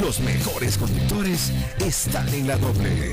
[0.00, 3.12] Los mejores conductores están en la doble.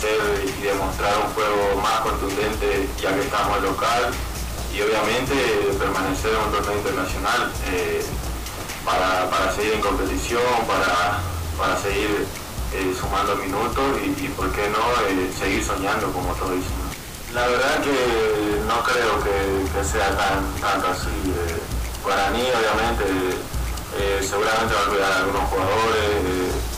[0.00, 4.10] hacer y demostrar un juego más contundente ya que estamos local
[4.72, 5.34] y obviamente
[5.78, 8.02] permanecer en un torneo internacional eh,
[8.82, 11.20] para, para, seguir en competición, para,
[11.58, 12.24] para seguir
[12.72, 16.80] eh, sumando minutos y, por qué no eh, seguir soñando como todos dicen.
[17.34, 21.12] La verdad que no creo que, que sea tan tanto así.
[22.02, 23.36] para mí obviamente
[24.26, 26.69] seguramente va a cuidar a algunos jugadores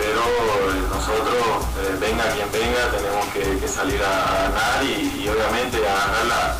[0.00, 1.44] pero eh, nosotros,
[1.84, 6.56] eh, venga quien venga, tenemos que, salir a ganar y, obviamente a ganar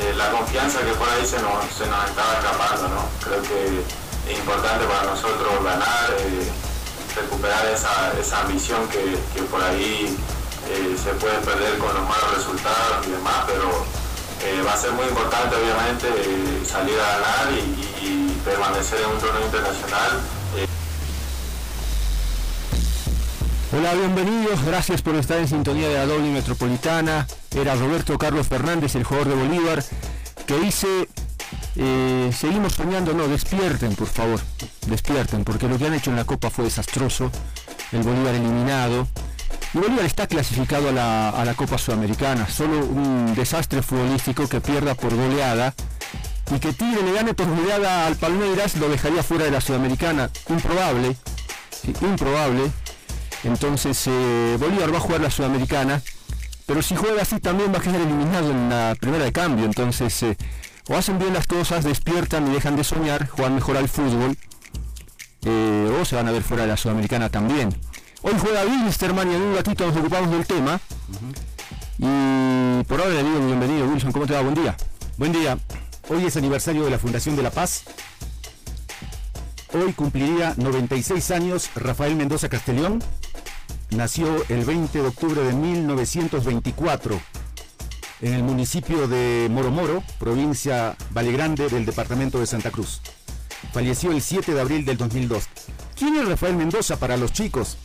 [0.00, 2.88] eh, la, confianza que por ahí se nos, se estaba escapando.
[2.88, 3.08] ¿no?
[3.24, 3.80] Creo que
[4.28, 6.12] es importante para nosotros ganar,
[7.16, 10.16] recuperar esa, ambición que, por ahí
[11.02, 13.68] se puede perder con los malos resultados y demás, pero
[14.66, 16.08] va a ser muy importante obviamente
[16.68, 20.41] salir a ganar y, y permanecer en un torneo internacional
[23.72, 27.26] bienvenidos, gracias por estar en sintonía de la doble metropolitana.
[27.56, 29.82] Era Roberto Carlos Fernández, el jugador de Bolívar,
[30.46, 31.08] que dice,
[31.76, 34.40] eh, seguimos soñando, no, despierten por favor,
[34.86, 37.30] despierten, porque lo que han hecho en la Copa fue desastroso,
[37.92, 39.08] el Bolívar eliminado.
[39.72, 44.60] Y Bolívar está clasificado a la, a la Copa Sudamericana, solo un desastre futbolístico que
[44.60, 45.72] pierda por goleada
[46.54, 50.28] y que Tigre le gane por goleada al Palmeiras lo dejaría fuera de la Sudamericana.
[50.50, 51.16] Improbable,
[52.02, 52.70] improbable.
[53.44, 56.02] Entonces eh, Bolívar va a jugar la Sudamericana,
[56.66, 59.64] pero si juega así también va a quedar eliminado en la primera de cambio.
[59.64, 60.36] Entonces eh,
[60.88, 64.36] o hacen bien las cosas, despiertan y dejan de soñar, juegan mejor al fútbol,
[65.44, 67.74] eh, o se van a ver fuera de la Sudamericana también.
[68.22, 70.80] Hoy juega Wilstermann y en un ratito nos ocupamos del tema.
[71.98, 74.42] Y por ahora le digo bienvenido Wilson, ¿cómo te va?
[74.42, 74.76] Buen día.
[75.16, 75.58] Buen día.
[76.08, 77.84] Hoy es aniversario de la Fundación de la Paz.
[79.72, 83.02] Hoy cumpliría 96 años Rafael Mendoza Castellón,
[83.92, 87.20] nació el 20 de octubre de 1924
[88.22, 93.00] en el municipio de Moromoro, provincia Grande del departamento de Santa Cruz.
[93.72, 95.44] Falleció el 7 de abril del 2002.
[95.96, 97.76] ¿Quién es Rafael Mendoza para los chicos?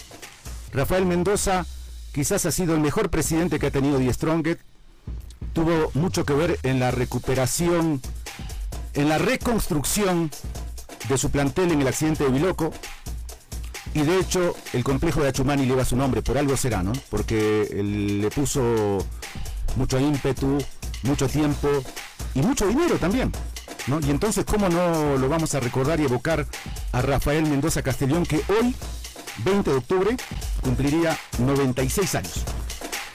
[0.71, 1.65] Rafael Mendoza
[2.13, 4.61] quizás ha sido el mejor presidente que ha tenido Die Strongest.
[5.53, 8.01] tuvo mucho que ver en la recuperación,
[8.93, 10.29] en la reconstrucción
[11.09, 12.71] de su plantel en el accidente de Biloco.
[13.97, 16.93] Y de hecho, el complejo de Achumani lleva su nombre, por algo será, ¿no?
[17.09, 18.99] Porque le puso
[19.75, 20.59] mucho ímpetu,
[21.01, 21.67] mucho tiempo
[22.35, 23.31] y mucho dinero también.
[23.87, 23.99] ¿no?
[23.99, 26.45] Y entonces, ¿cómo no lo vamos a recordar y evocar
[26.91, 28.75] a Rafael Mendoza Castellón, que hoy,
[29.43, 30.17] 20 de octubre,
[30.61, 32.43] cumpliría 96 años?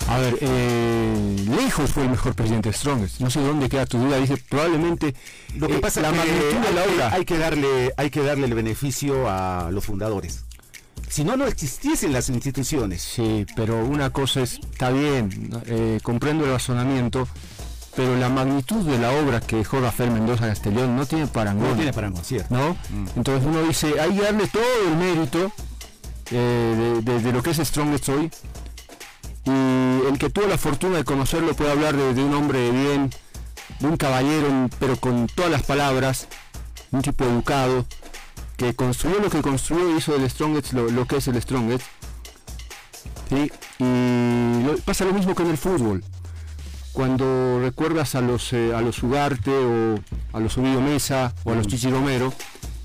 [0.08, 3.20] A ver, eh, lejos fue el mejor presidente de Strongest.
[3.20, 4.18] No sé dónde queda tu duda.
[4.18, 5.14] Dice probablemente
[5.54, 7.12] lo que eh, pasa la es que de la obra.
[7.12, 10.44] Hay que darle, hay que darle el beneficio a los fundadores.
[11.12, 13.02] Si no, no existiesen las instituciones.
[13.02, 17.28] Sí, pero una cosa es, está bien, eh, comprendo el razonamiento,
[17.94, 21.68] pero la magnitud de la obra que dejó Rafael Mendoza Castellón no tiene parangón.
[21.68, 22.54] No tiene parangón, cierto.
[22.54, 22.70] ¿no?
[22.88, 23.08] Mm.
[23.16, 25.52] Entonces uno dice, hay que darle todo el mérito
[26.30, 28.30] de, lo que es Strongest hoy,
[29.44, 33.10] y el que tuvo la fortuna de conocerlo puede hablar de, un hombre de bien,
[33.80, 36.26] de un caballero, pero con todas las palabras,
[36.90, 37.84] un tipo educado,
[38.62, 41.84] que construyó lo que construyó y hizo del Strongest lo, que es el Strongest.
[43.30, 43.50] Y
[44.84, 46.04] pasa lo mismo que en el fútbol.
[46.92, 49.98] Cuando recuerdas a los, eh, a los Ugarte o
[50.32, 52.32] a los Ovidio Mesa o a los Chichi Romero,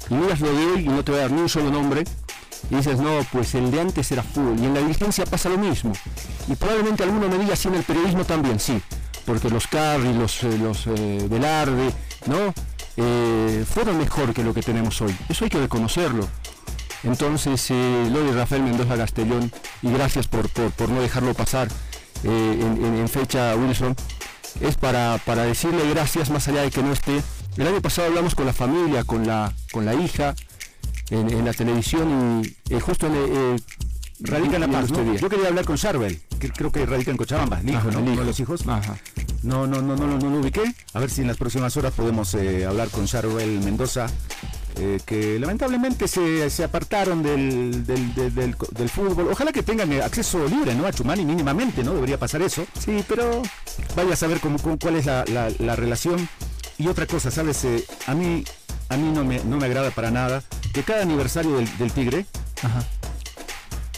[0.10, 2.06] y miras lo de hoy y no te va a dar ni un solo nombre,
[2.72, 4.58] y dices, no, pues el de antes era fútbol.
[4.60, 5.92] Y en la dirigencia pasa lo mismo.
[6.48, 8.82] Y probablemente alguno me diga, en el periodismo también, sí.
[9.26, 11.94] Porque los Carri, los, eh, los eh, Velarde,
[12.26, 12.54] ¿no?
[12.98, 13.66] Eh,
[13.98, 15.16] mejor que lo que tenemos hoy.
[15.30, 16.28] Eso hay que reconocerlo.
[17.04, 19.52] Entonces, lo de Rafael Mendoza Castellón,
[19.82, 21.68] y gracias por, por, no dejarlo pasar
[22.24, 23.96] en, fecha Wilson,
[24.62, 27.22] es para, para decirle gracias más allá de que no esté.
[27.56, 30.36] El año pasado hablamos con la familia, con la, con la hija,
[31.10, 33.56] en, la televisión y eh, justo en, eh,
[34.20, 34.90] radica en La Paz.
[35.20, 38.00] Yo quería hablar con Charbel, que creo que radica en Cochabamba, el hijo, ¿no?
[38.00, 38.66] Uno de los hijos.
[38.66, 38.82] No,
[39.68, 40.64] no, no, no, no, lo ubiqué.
[40.94, 44.08] A ver si en las próximas horas podemos eh, hablar con Charbel Mendoza.
[45.06, 49.30] que lamentablemente se, se apartaron del, del, del, fútbol.
[49.32, 50.86] Ojalá que tengan acceso libre, ¿no?
[50.86, 51.94] A Chumani mínimamente, ¿no?
[51.94, 52.66] Debería pasar eso.
[52.80, 53.42] Sí, pero
[53.96, 56.28] vaya a saber cómo, cuál es la, la, la relación.
[56.78, 57.66] Y otra cosa, ¿sabes?
[58.06, 58.44] a mí
[58.90, 60.44] a mí no me, no me agrada para nada
[60.74, 62.26] que cada aniversario del, Tigre,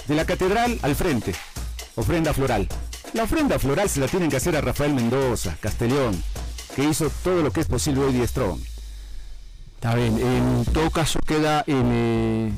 [0.10, 1.34] de la catedral al frente,
[1.96, 2.68] ofrenda floral.
[3.14, 6.22] La ofrenda floral se la tienen que hacer a Rafael Mendoza, Castellón,
[6.76, 8.60] que hizo todo lo que es posible hoy de Strong.
[9.76, 12.52] Está bien, en todo caso queda en, eh,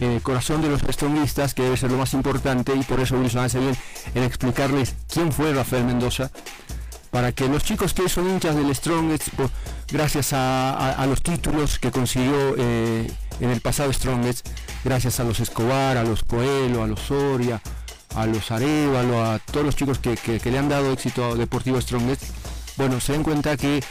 [0.00, 3.44] el corazón de los strongistas, que debe ser lo más importante, y por eso Wilson
[3.44, 3.76] hace bien
[4.14, 6.32] en explicarles quién fue Rafael Mendoza,
[7.12, 9.28] para que los chicos que son hinchas del Strongest,
[9.92, 13.08] gracias a, los títulos que consiguió eh,
[13.40, 14.48] en el pasado Strongest,
[14.84, 17.60] gracias a los Escobar, a los Coelho, a los Soria,
[18.14, 22.22] a los Arevalo, a todos los chicos que, le han dado éxito deportivo Strongest,
[22.76, 23.82] bueno, se den cuenta que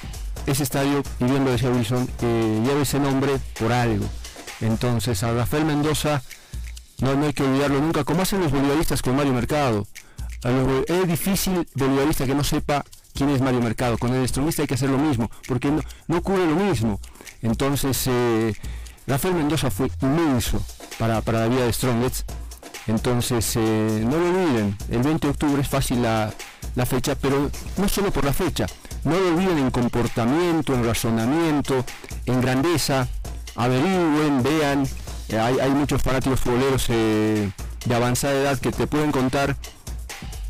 [0.45, 4.05] ese estadio, y bien lo decía Wilson, eh, lleva ese nombre por algo.
[4.61, 6.21] Entonces a Rafael Mendoza
[6.99, 9.87] no, no hay que olvidarlo nunca, como hacen los bolivaristas con Mario Mercado.
[10.87, 12.83] es difícil bolivarista que no sepa
[13.13, 13.97] quién es Mario Mercado.
[13.97, 16.99] Con el estromista hay que hacer lo mismo, porque no, ocurre lo mismo.
[17.41, 18.53] Entonces, eh,
[19.07, 20.61] Rafael Mendoza fue inmenso
[20.99, 22.25] para, la vida de Strongets.
[22.87, 26.33] Entonces, eh, no lo olviden, el 20 de octubre es fácil la,
[26.85, 28.65] fecha, pero no solo por la fecha,
[29.03, 31.83] no lo olviden en comportamiento, en razonamiento,
[32.25, 33.07] en grandeza,
[33.55, 34.87] averigüen, vean,
[35.29, 37.51] eh, hay, muchos fanáticos futboleros de
[37.95, 39.57] avanzada edad que te pueden contar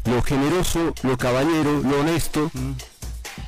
[0.06, 2.52] lo generoso, lo caballero, lo honesto,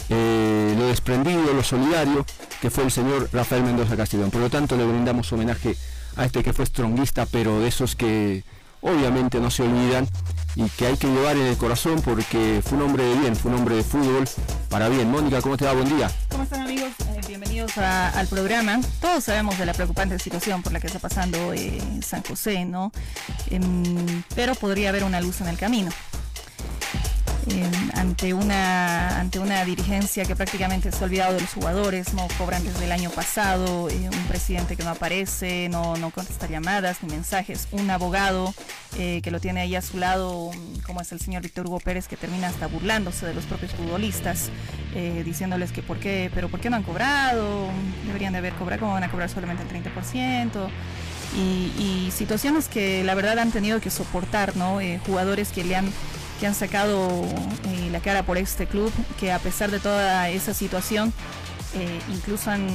[0.10, 2.25] eh, lo desprendido, lo solidario,
[2.62, 4.32] que fue el señor Rafael Mendoza Castellón.
[4.32, 5.75] Por lo tanto, le brindamos homenaje
[6.16, 8.44] a este que fue stronguista, pero de esos que
[8.82, 10.08] obviamente no se olvidan
[10.56, 13.51] y que hay que llevar en el corazón porque fue un hombre de bien, fue
[13.51, 14.28] un hombre de fútbol
[14.70, 15.10] para bien.
[15.10, 15.74] Mónica, ¿cómo te va?
[15.74, 16.10] Buen día.
[16.30, 16.89] ¿Cómo están amigos?
[17.00, 18.80] Eh, bienvenidos al programa.
[19.01, 22.92] Todos sabemos de la preocupante situación por la que está pasando eh, San José, ¿no?
[23.50, 25.92] Em, pero podría haber una luz en el camino
[27.94, 32.63] ante, una, ante una dirigencia que prácticamente se ha olvidado de los jugadores, no cobran
[32.63, 37.10] desde el año pasado, eh, un presidente que no aparece, no, no contesta llamadas ni
[37.10, 38.53] mensajes, un abogado
[38.98, 40.51] eh, que lo tiene ahí a su lado,
[40.86, 44.50] como es el señor Víctor Hugo Pérez, que termina hasta burlándose de los propios futbolistas,
[44.96, 47.70] eh, diciéndoles que por qué, pero por qué no han cobrado,
[48.06, 50.70] deberían de haber cobrado, cómo van a cobrar solamente el 30%.
[51.38, 54.79] Y, y, situaciones que la verdad han tenido que soportar, ¿no?
[55.06, 55.91] jugadores que le han
[56.39, 57.25] que han sacado
[57.67, 61.13] eh, la cara por este club, que a pesar de toda esa situación,
[61.75, 62.67] eh, incluso han,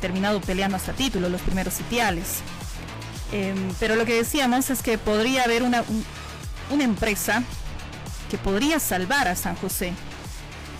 [0.00, 2.38] terminado peleando hasta título, los primeros sitiales.
[3.32, 5.84] Em, pero lo que decíamos es que podría haber una,
[6.70, 7.42] una empresa
[8.30, 9.92] que podría salvar a San José.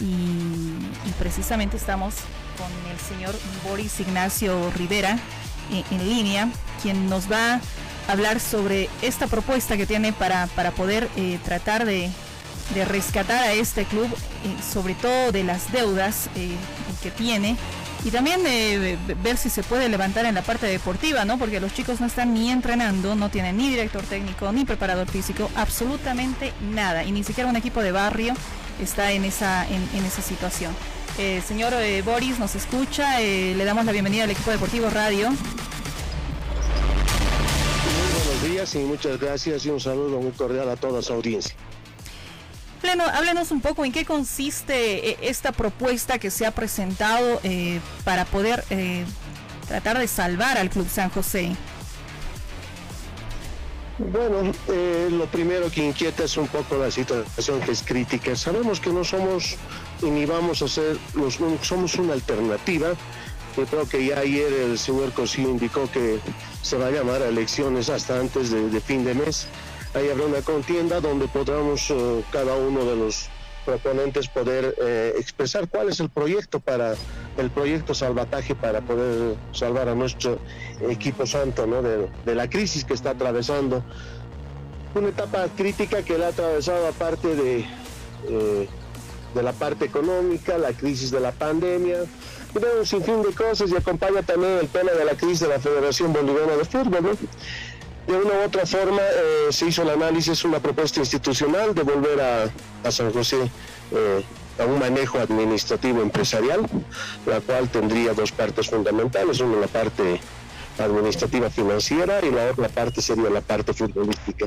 [0.00, 0.72] y,
[1.18, 2.14] precisamente estamos
[2.58, 3.34] con el señor
[3.68, 5.18] Boris Ignacio Rivera
[5.70, 6.48] en, en línea,
[6.82, 7.60] quien nos va
[8.08, 12.11] hablar sobre esta propuesta que tiene para, para poder eh, tratar de,
[12.75, 16.50] de, rescatar a este club, eh, sobre todo de las deudas eh,
[17.02, 17.56] que tiene
[18.04, 21.38] y también eh, ver si se puede levantar en la parte deportiva, ¿no?
[21.38, 25.50] Porque los chicos no están ni entrenando, no tienen ni director técnico, ni preparador físico,
[25.56, 27.04] absolutamente nada.
[27.04, 28.34] Y ni siquiera un equipo de barrio
[28.80, 30.75] está en esa, en, esa situación.
[31.46, 31.73] Señor
[32.04, 35.32] Boris, nos escucha, le damos la bienvenida al equipo deportivo Radio.
[38.44, 41.56] Días y muchas gracias y un saludo muy cordial a toda su audiencia
[43.02, 48.24] háblenos un poco en qué consiste eh, esta propuesta que se ha presentado eh, para
[48.24, 49.04] poder eh,
[49.68, 51.56] tratar de salvar al Club San José.
[53.96, 54.52] Bueno,
[55.10, 58.34] lo primero que inquieta es un poco la situación que es crítica.
[58.34, 59.56] Sabemos que no somos
[60.02, 62.88] ni vamos a ser, los, somos una alternativa.
[63.56, 66.18] Yo creo que ya ayer el señor Cosillo indicó que
[66.62, 69.46] se va a llamar a elecciones hasta antes de fin de mes.
[69.94, 73.28] Ahí habrá una contienda donde podamos eh, cada uno de los
[73.64, 76.94] proponentes poder eh, expresar cuál es el proyecto para
[77.38, 80.38] el proyecto salvataje para poder salvar a nuestro
[80.88, 81.80] equipo santo ¿no?
[81.80, 83.84] de, la crisis que está atravesando.
[84.96, 87.61] Una etapa crítica que le ha atravesado aparte de,
[88.28, 88.68] eh,
[89.32, 92.00] de la parte económica, la crisis de la pandemia,
[92.54, 96.12] un sinfín de cosas y acompaña también el tema de la crisis de la Federación
[96.12, 97.18] Boliviana de Fútbol
[98.06, 102.20] de una u otra forma eh, se hizo el análisis, una propuesta institucional de volver
[102.20, 103.50] a, San José
[103.92, 104.23] eh,
[104.58, 106.66] a un manejo administrativo empresarial,
[107.26, 110.20] la cual tendría dos partes fundamentales, una la parte
[110.78, 114.46] administrativa financiera y la otra parte sería la parte futbolística.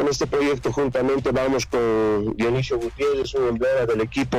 [0.00, 4.38] En este proyecto juntamente vamos con Dionisio Gutiérrez, un emblema del equipo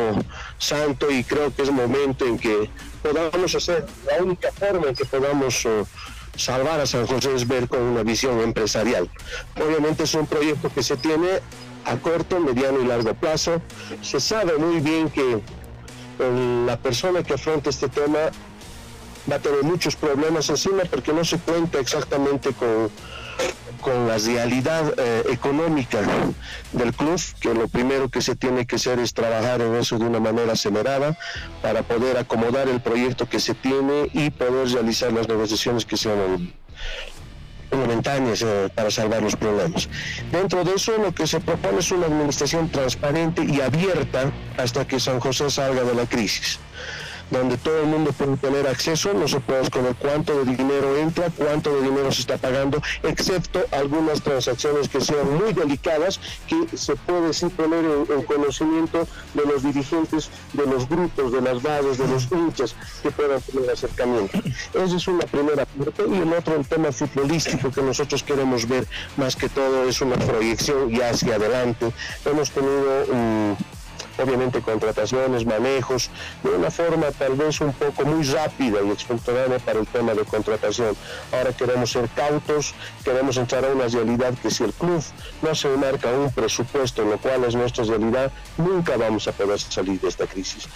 [0.57, 2.67] santo y creo que es momento en que
[3.03, 5.65] podamos hacer la única forma en que podamos...
[5.65, 5.85] Uh,
[6.35, 9.09] salvar a San José es ver con una visión empresarial.
[9.55, 11.39] Obviamente es un proyecto que se tiene
[11.85, 13.61] a corto, mediano y largo plazo.
[14.01, 15.41] Se sabe muy bien que
[16.65, 18.31] la persona que afronta este tema
[19.29, 22.89] va a tener muchos problemas encima porque no se cuenta exactamente con
[23.81, 25.99] con la realidad eh, económica
[26.71, 30.05] del club, que lo primero que se tiene que hacer es trabajar en eso de
[30.05, 31.17] una manera acelerada
[31.61, 36.53] para poder acomodar el proyecto que se tiene y poder realizar las negociaciones que sean
[37.71, 39.89] momentáneas eh, para salvar los problemas.
[40.31, 44.99] Dentro de eso lo que se propone es una administración transparente y abierta hasta que
[44.99, 46.59] San José salga de la crisis
[47.31, 51.29] donde todo el mundo puede tener acceso, no se puede esconder cuánto de dinero entra,
[51.35, 56.95] cuánto de dinero se está pagando, excepto algunas transacciones que sean muy delicadas, que se
[56.95, 62.07] puede sí poner en, conocimiento de los dirigentes, de los grupos, de las bases, de
[62.07, 64.37] los hinchas que puedan tener acercamiento.
[64.73, 66.03] Esa es una primera parte.
[66.09, 68.85] Y el otro, el tema futbolístico que nosotros queremos ver
[69.17, 71.91] más que todo es una proyección ya hacia adelante.
[72.25, 73.57] Hemos tenido un
[74.17, 76.09] obviamente contrataciones, manejos,
[76.43, 80.23] de una forma tal vez un poco muy rápida y extemporánea para el tema de
[80.23, 80.95] contratación.
[81.31, 85.03] Ahora queremos ser cautos, queremos entrar a una realidad que si el club
[85.41, 89.99] no se marca un presupuesto, lo cual es nuestra realidad, nunca vamos a poder salir
[89.99, 90.67] de esta crisis.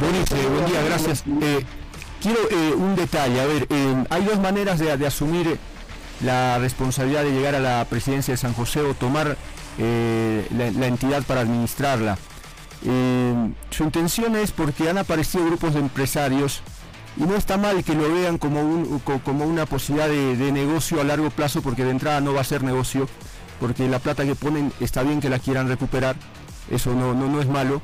[0.00, 1.24] Buenísimo, buen día, gracias.
[1.42, 1.64] Eh,
[2.20, 5.58] quiero eh, un detalle, a ver, eh, hay dos maneras de asumir
[6.20, 9.36] la responsabilidad de llegar a la presidencia de San José o tomar
[9.78, 12.18] eh, la, entidad para administrarla.
[12.86, 16.62] Eh, su intención es porque han aparecido grupos de empresarios
[17.16, 21.04] y no está mal que lo vean como, un, como una posibilidad de, negocio a
[21.04, 23.08] largo plazo porque de entrada no va a ser negocio,
[23.60, 26.16] porque la plata que ponen está bien que la quieran recuperar,
[26.70, 27.80] eso no, no, es malo.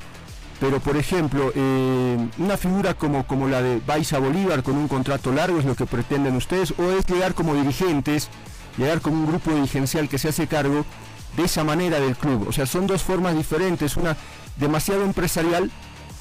[0.59, 5.33] Pero por ejemplo, eh, una figura como, como la de Baiza Bolívar con un contrato
[5.33, 8.29] largo es lo que pretenden ustedes, o es llegar como dirigentes,
[8.77, 10.85] llegar como un grupo dirigencial que se hace cargo
[11.37, 12.47] de esa manera del club.
[12.49, 14.17] O sea, son dos formas diferentes, una
[14.57, 15.71] demasiado empresarial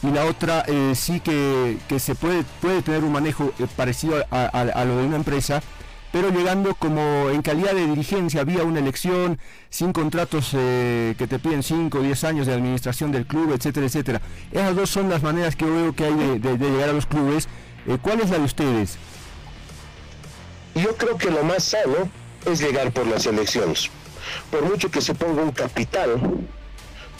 [0.01, 4.86] y la otra eh, sí que, se puede, puede tener un manejo eh, parecido a,
[4.86, 5.62] lo de una empresa,
[6.12, 9.39] pero llegando como en calidad de dirigencia, vía una elección,
[9.70, 13.88] sin contratos eh, que te piden 5 o 10 años de administración del club, etcétera,
[13.88, 14.22] etcétera.
[14.51, 17.48] Esas dos son las maneras que veo que hay de, de llegar a los clubes.
[18.01, 18.98] ¿Cuál es la de ustedes?
[20.75, 22.10] Yo creo que lo más sano
[22.46, 23.89] es llegar por las elecciones
[24.52, 26.20] por mucho que se ponga un capital,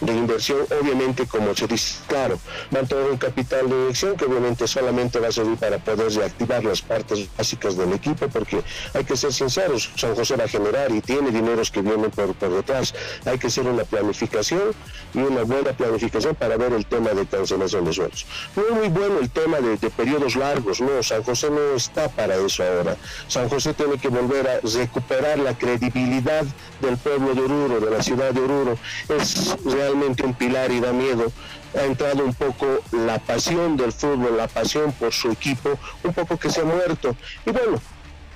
[0.02, 2.40] de inversión, obviamente como se dice, claro,
[2.72, 6.64] van todo un capital de inyección que obviamente solamente va a servir para poder reactivar
[6.64, 8.62] las partes básicas del equipo, porque
[8.94, 12.36] hay que ser sinceros, San José va a generar y tiene dineros que vienen por,
[12.36, 12.94] detrás,
[13.26, 14.74] hay que hacer una planificación
[15.14, 18.26] y una buena planificación para ver el tema de cancelación de sueldos.
[18.56, 22.36] No muy bueno el tema de, de periodos largos, no, San José no está para
[22.36, 22.96] eso ahora.
[23.28, 26.44] San José tiene que volver a recuperar la credibilidad
[26.82, 28.78] del pueblo de Oruro, de la ciudad de Oruro.
[29.10, 31.32] Es realmente un pilar y da miedo.
[31.78, 36.38] Ha entrado un poco la pasión del fútbol, la pasión por su equipo, un poco
[36.38, 37.16] que se ha muerto.
[37.46, 37.80] Y bueno,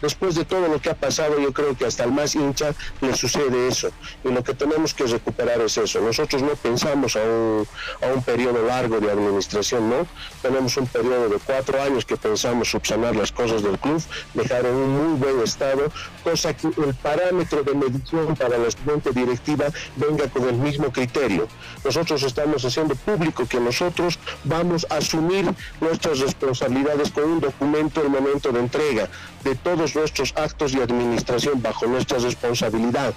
[0.03, 3.15] después de todo lo que ha pasado, yo creo que hasta el más hincha le
[3.15, 3.89] sucede eso.
[4.24, 6.01] Y lo que tenemos que recuperar es eso.
[6.01, 7.67] Nosotros no pensamos a un,
[8.01, 10.05] a un periodo largo de administración, ¿no?
[10.41, 14.75] Tenemos un periodo de cuatro años que pensamos subsanar las cosas del club, dejar en
[14.75, 15.91] un muy buen estado,
[16.23, 19.65] cosa que el parámetro de medición para la siguiente directiva
[19.95, 21.47] venga con el mismo criterio.
[21.83, 25.45] Nosotros estamos haciendo público que nosotros vamos a asumir
[25.81, 29.09] nuestras responsabilidades con un documento el momento de entrega
[29.43, 33.13] de todos nuestros actos de administración bajo nuestra responsabilidad.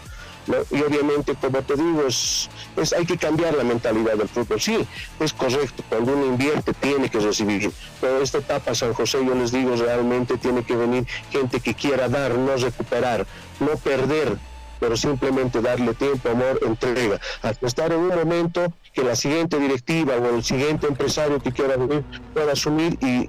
[0.71, 4.61] Y obviamente, como te digo, es, es, hay que cambiar la mentalidad del fútbol.
[4.61, 4.79] Sí,
[5.19, 9.51] es correcto, cuando uno invierte tiene que recibir, pero esta etapa San José, yo les
[9.51, 13.27] digo, realmente tiene que venir gente que quiera dar, no recuperar,
[13.59, 14.37] no perder,
[14.79, 20.37] pero simplemente darle tiempo, amor, entrega, hasta en un momento que la siguiente directiva o
[20.37, 23.29] el siguiente empresario que quiera venir pueda asumir y, y,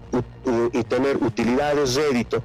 [0.74, 2.44] y tener utilidades, rédito.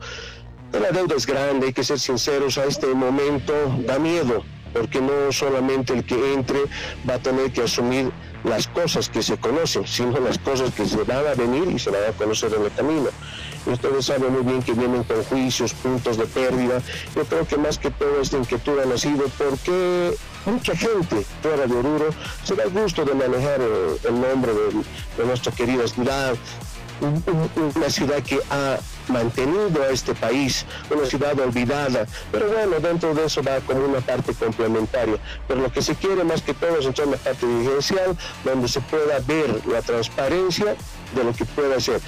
[0.72, 3.52] La deuda es grande, hay que ser sinceros, a este momento
[3.86, 6.60] da miedo, porque no solamente el que entre
[7.08, 8.10] va a tener que asumir
[8.44, 11.90] las cosas que se conocen, sino las cosas que se van a venir y se
[11.90, 13.08] van a conocer en el camino.
[13.66, 16.82] Ustedes saben muy bien que vienen con juicios, puntos de pérdida.
[17.14, 21.74] Yo creo que más que todo esta inquietud ha nacido porque mucha gente fuera de
[21.76, 22.06] Oruro
[22.42, 24.82] se da el gusto de manejar el, el nombre de,
[25.16, 26.34] de, nuestra querida ciudad,
[27.02, 28.78] una ciudad que ha
[29.08, 34.00] mantenido a este país, una ciudad olvidada, pero bueno, dentro de eso va como una
[34.00, 35.16] parte complementaria.
[35.48, 38.68] Pero lo que se quiere más que todo es entrar en la parte dirigencial, donde
[38.68, 40.76] se pueda ver la transparencia
[41.14, 42.00] de lo que puede hacer.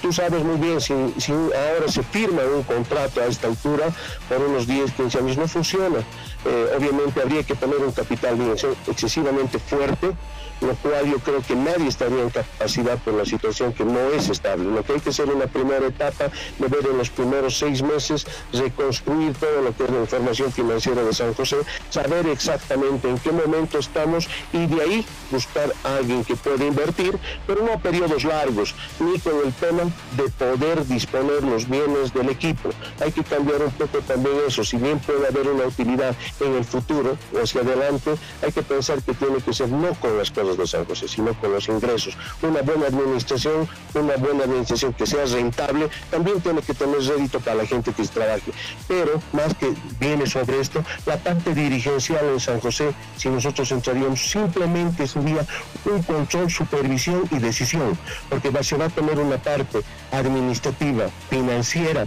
[0.00, 3.88] Tú sabes muy bien, si, si ahora se firma un contrato a esta altura,
[4.28, 5.98] por unos 10, 15 años no funciona.
[6.44, 10.12] Eh, obviamente habría que poner un capital inversión excesivamente fuerte,
[10.60, 14.28] lo cual yo creo que nadie estaría en capacidad por la situación que no es
[14.28, 14.64] estable.
[14.70, 17.82] Lo que hay que hacer en la primera etapa, de ver en los primeros seis
[17.82, 21.56] meses, reconstruir todo lo que es la información financiera de San José,
[21.90, 27.18] saber exactamente en qué momento estamos y de ahí buscar a alguien que pueda invertir,
[27.46, 29.82] pero no a periodos largos, ni con el tema
[30.16, 32.70] de poder disponer los bienes del equipo.
[33.00, 36.64] Hay que cambiar un poco también eso, si bien puede haber una utilidad en el
[36.64, 40.49] futuro o hacia adelante, hay que pensar que tiene que ser no con las cosas
[40.56, 42.16] de San José, sino con los ingresos.
[42.42, 47.56] Una buena administración, una buena administración que sea rentable, también tiene que tener rédito para
[47.56, 48.52] la gente que trabaje.
[48.88, 54.20] Pero más que viene sobre esto, la parte dirigencial en San José, si nosotros entraríamos,
[54.20, 55.46] simplemente sería
[55.84, 59.80] un control, supervisión y decisión, porque se va a tener una parte
[60.12, 62.06] administrativa, financiera,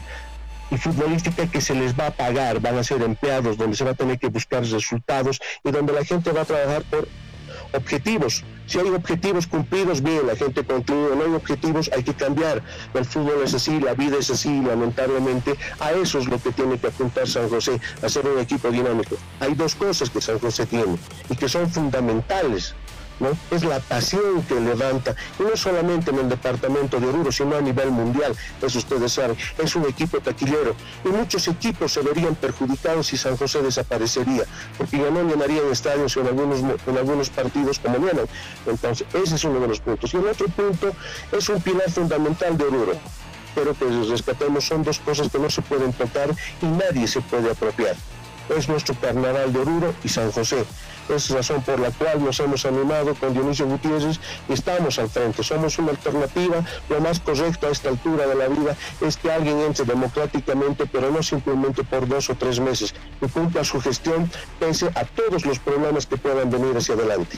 [0.71, 3.91] y futbolística que se les va a pagar, van a ser empleados, donde se va
[3.91, 7.07] a tener que buscar resultados y donde la gente va a trabajar por
[7.73, 8.43] objetivos.
[8.65, 11.15] Si hay objetivos cumplidos, bien, la gente continúa.
[11.15, 12.63] No hay objetivos, hay que cambiar.
[12.93, 15.55] El fútbol es así, la vida es así, lamentablemente.
[15.79, 19.17] A eso es lo que tiene que apuntar San José, a ser un equipo dinámico.
[19.39, 20.97] Hay dos cosas que San José tiene
[21.29, 22.75] y que son fundamentales
[23.51, 27.61] Es la pasión que levanta, y no solamente en el departamento de Oruro, sino a
[27.61, 33.07] nivel mundial, eso ustedes saben, es un equipo taquillero, y muchos equipos se verían perjudicados
[33.07, 34.43] si San José desaparecería,
[34.77, 38.25] porque ya no llenarían estadios en algunos, en algunos partidos como llenan.
[38.65, 40.13] Entonces, ese es uno de los puntos.
[40.13, 40.91] Y el otro punto
[41.31, 42.93] es un pilar fundamental de Oruro
[43.55, 46.29] pero que rescatemos son dos cosas que no se pueden tocar
[46.61, 47.95] y nadie se puede apropiar.
[48.49, 50.65] Es nuestro carnaval de Oruro y San José.
[51.09, 55.43] Es razón por la cual nos hemos animado con Dionisio Gutiérrez y estamos al frente.
[55.43, 56.63] Somos una alternativa.
[56.89, 61.11] Lo más correcto a esta altura de la vida es que alguien entre democráticamente, pero
[61.11, 65.59] no simplemente por dos o tres meses, y cumpla su gestión pese a todos los
[65.59, 67.37] problemas que puedan venir hacia adelante.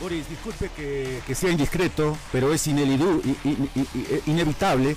[0.00, 4.96] Boris, disculpe que, que sea indiscreto, pero es inelidu, in, in, in, inevitable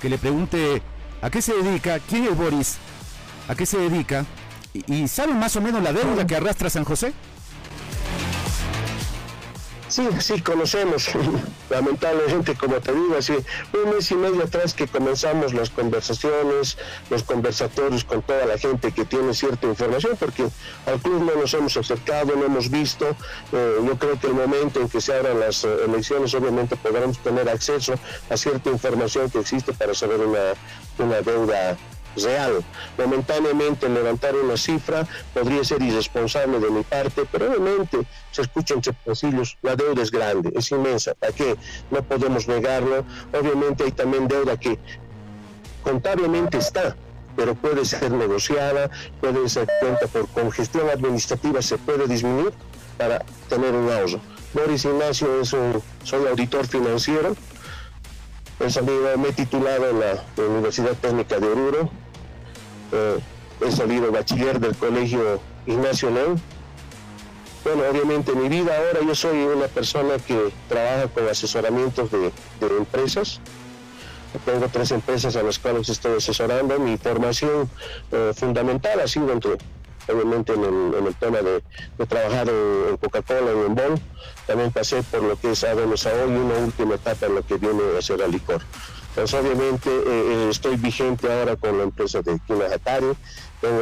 [0.00, 0.82] que le pregunte
[1.22, 2.76] a qué se dedica, quién es Boris,
[3.48, 4.26] a qué se dedica
[4.86, 7.12] ¿Y saben más o menos la deuda que arrastra San José?
[9.88, 11.10] Sí, sí, conocemos.
[11.70, 13.34] Lamentablemente, como te digo, así
[13.72, 16.76] un mes y medio atrás que comenzamos las conversaciones,
[17.08, 20.46] los conversatorios con toda la gente que tiene cierta información, porque
[20.86, 23.16] al club no nos hemos acercado, no hemos visto.
[23.52, 27.18] Eh, yo creo que el momento en que se abran las eh, elecciones, obviamente podremos
[27.18, 27.94] tener acceso
[28.28, 30.54] a cierta información que existe para saber una,
[30.98, 31.76] una deuda
[32.16, 32.64] real.
[32.98, 38.92] Momentáneamente levantar una cifra podría ser irresponsable de mi parte, pero obviamente se escucha entre
[38.92, 41.56] pasillos, la deuda es grande, es inmensa, ¿para qué?
[41.90, 43.04] No podemos negarlo.
[43.32, 44.78] Obviamente hay también deuda que
[45.82, 46.96] contablemente está,
[47.36, 52.52] pero puede ser negociada, puede ser cuenta por congestión administrativa, se puede disminuir
[52.98, 54.20] para tener un ahorro.
[54.54, 57.36] Boris Ignacio es un, soy auditor financiero,
[58.58, 61.90] he salido, me he titulado en la Universidad Técnica de Oruro,
[62.92, 63.18] eh,
[63.60, 66.40] he salido bachiller del colegio Ignacio León.
[67.64, 72.30] Bueno, obviamente en mi vida ahora yo soy una persona que trabaja con asesoramientos de,
[72.60, 73.40] empresas.
[74.44, 76.78] Tengo tres empresas a las cuales estoy asesorando.
[76.78, 77.68] Mi formación
[78.12, 79.56] eh, fundamental ha sido entre,
[80.08, 81.62] obviamente en el, tema de,
[82.06, 84.00] trabajar en, Coca-Cola y en Bol.
[84.46, 87.56] También pasé por lo que es ADMSA hoy y una última etapa en lo que
[87.56, 88.62] viene a ser a licor.
[89.16, 93.06] Pues obviamente eh, eh, estoy vigente ahora con la empresa de Kina Hatari,
[93.62, 93.80] tengo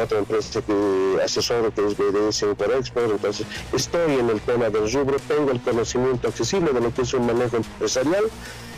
[0.00, 4.90] otra empresa que asesoro que es BDS Import Export, entonces estoy en el tema del
[4.92, 8.22] rubro, tengo el conocimiento accesible de lo que es un manejo empresarial,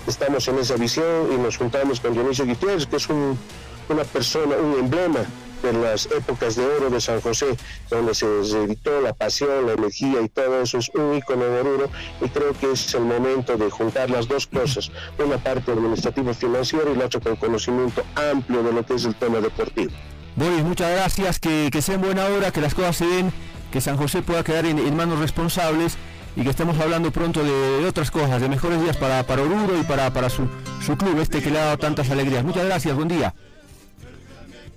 [0.07, 4.79] estamos en esa visión y nos juntamos con Dionisio Gutiérrez, que es una persona, un
[4.81, 5.27] emblema
[5.63, 7.57] de las épocas de oro de San José,
[7.91, 11.91] donde se editó la pasión, la energía y todo eso es un icono de oro
[12.21, 16.91] y creo que es el momento de juntar las dos cosas, una parte administrativa financiera
[16.91, 19.93] y la otra con conocimiento amplio de lo que es el tema deportivo.
[20.35, 23.33] Boris, muchas gracias, que, sea en buena hora, que las cosas se den,
[23.71, 25.97] que San José pueda quedar en, manos responsables
[26.35, 30.13] y que estemos hablando pronto de, otras cosas, de mejores días para, Oruro y para,
[30.13, 30.49] para su,
[30.85, 32.45] su club, este que le ha dado tantas alegrías.
[32.45, 33.35] Muchas gracias, buen día.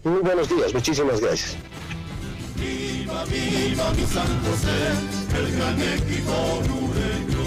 [0.06, 1.58] Muy buenos días, muchísimas gracias.
[2.58, 4.94] Viva, viva mi San José,
[5.36, 7.46] el gran equipo nureño.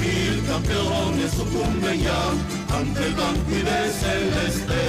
[0.00, 2.30] Mil campeones sucumben ya
[2.76, 4.82] ante el banquete celeste.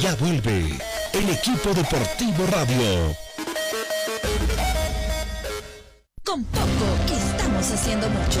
[0.00, 0.76] Ya vuelve
[1.12, 3.14] el equipo deportivo radio.
[6.24, 8.40] Con poco estamos haciendo mucho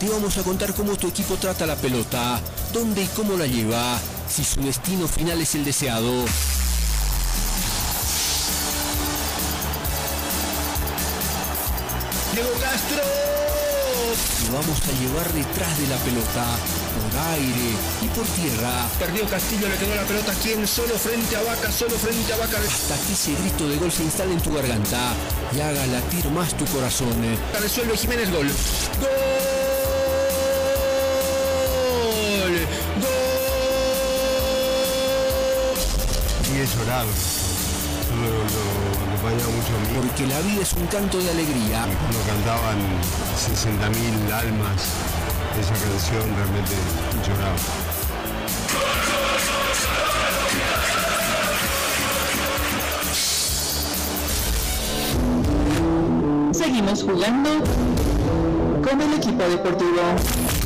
[0.00, 2.40] te vamos a contar cómo tu equipo trata la pelota,
[2.72, 6.10] dónde y cómo la lleva, si su destino final es el deseado.
[12.32, 13.02] Diego Castro.
[14.48, 16.46] Lo vamos a llevar detrás de la pelota,
[16.96, 18.88] por aire y por tierra.
[18.98, 22.56] Perdió Castillo, le quedó la pelota quien solo frente a Vaca, solo frente a Vaca.
[22.56, 25.12] Hasta que ese grito de gol se instale en tu garganta
[25.54, 27.14] y haga latir más tu corazón.
[27.60, 28.48] Resuelve Jiménez gol.
[28.48, 29.39] ¡Gol!
[36.60, 37.08] He llorado.
[38.20, 40.08] Lo, mucho a mí.
[40.08, 41.86] Porque la vida es un canto de alegría.
[41.86, 42.78] Cuando cantaban
[43.34, 44.82] 60.000 almas
[45.58, 46.74] esa canción, realmente
[47.26, 47.56] lloraba.
[56.52, 57.50] seguimos jugando
[58.82, 60.59] con el equipo deportivo.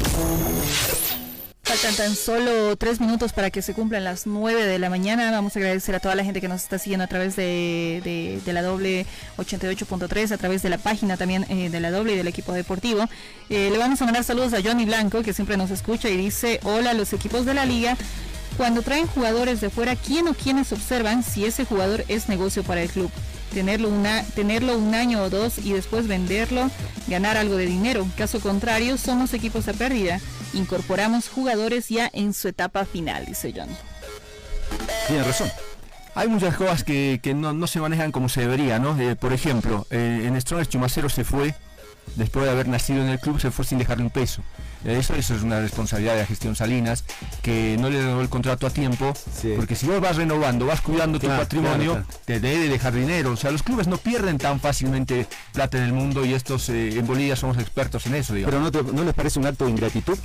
[1.85, 5.31] Faltan tan solo tres minutos para que se cumplan las nueve de la mañana.
[5.31, 8.63] Vamos a agradecer a toda la gente que nos está siguiendo a través de, la
[8.63, 9.05] doble
[9.37, 13.05] 88.3, a través de la página también eh, de la doble y del equipo deportivo.
[13.51, 16.59] Eh, le vamos a mandar saludos a Johnny Blanco, que siempre nos escucha y dice,
[16.63, 17.99] hola, los equipos de la liga.
[18.57, 22.81] Cuando traen jugadores de fuera, ¿quién o quiénes observan si ese jugador es negocio para
[22.83, 23.11] el club?
[23.55, 26.71] Tenerlo, una, tenerlo un año o dos y después venderlo,
[27.07, 28.07] ganar algo de dinero.
[28.19, 30.21] Caso contrario, somos equipos a pérdida.
[30.53, 33.69] Incorporamos jugadores ya en su etapa final, dice John.
[35.07, 35.51] Tiene razón.
[36.17, 38.99] Hay muchas cosas que, no, se manejan como se debería, ¿no?
[39.01, 41.55] Eh, por ejemplo, eh, en Strongest Chumacero se fue,
[42.17, 44.43] después de haber nacido en el club, se fue sin dejarle un peso.
[44.85, 47.05] Eso, eso es una responsabilidad de la gestión Salinas,
[47.43, 49.15] que no le renovó el contrato a tiempo,
[49.57, 53.33] porque si vos vas renovando, vas cuidando tu patrimonio, te debe dejar dinero.
[53.33, 56.99] O sea, los clubes no pierden tan fácilmente plata en el mundo y estos eh,
[56.99, 58.35] en Bolivia somos expertos en eso.
[58.35, 60.19] Pero no, les parece un acto de ingratitud?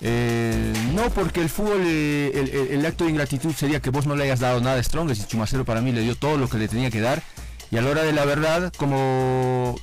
[0.00, 4.24] Eh, no, porque el fútbol, eh, el, acto de ingratitud sería que vos no le
[4.24, 6.68] hayas dado nada a Strong, y Chumacero para mí le dio todo lo que le
[6.68, 7.22] tenía que dar,
[7.70, 9.76] y a la hora de la verdad, como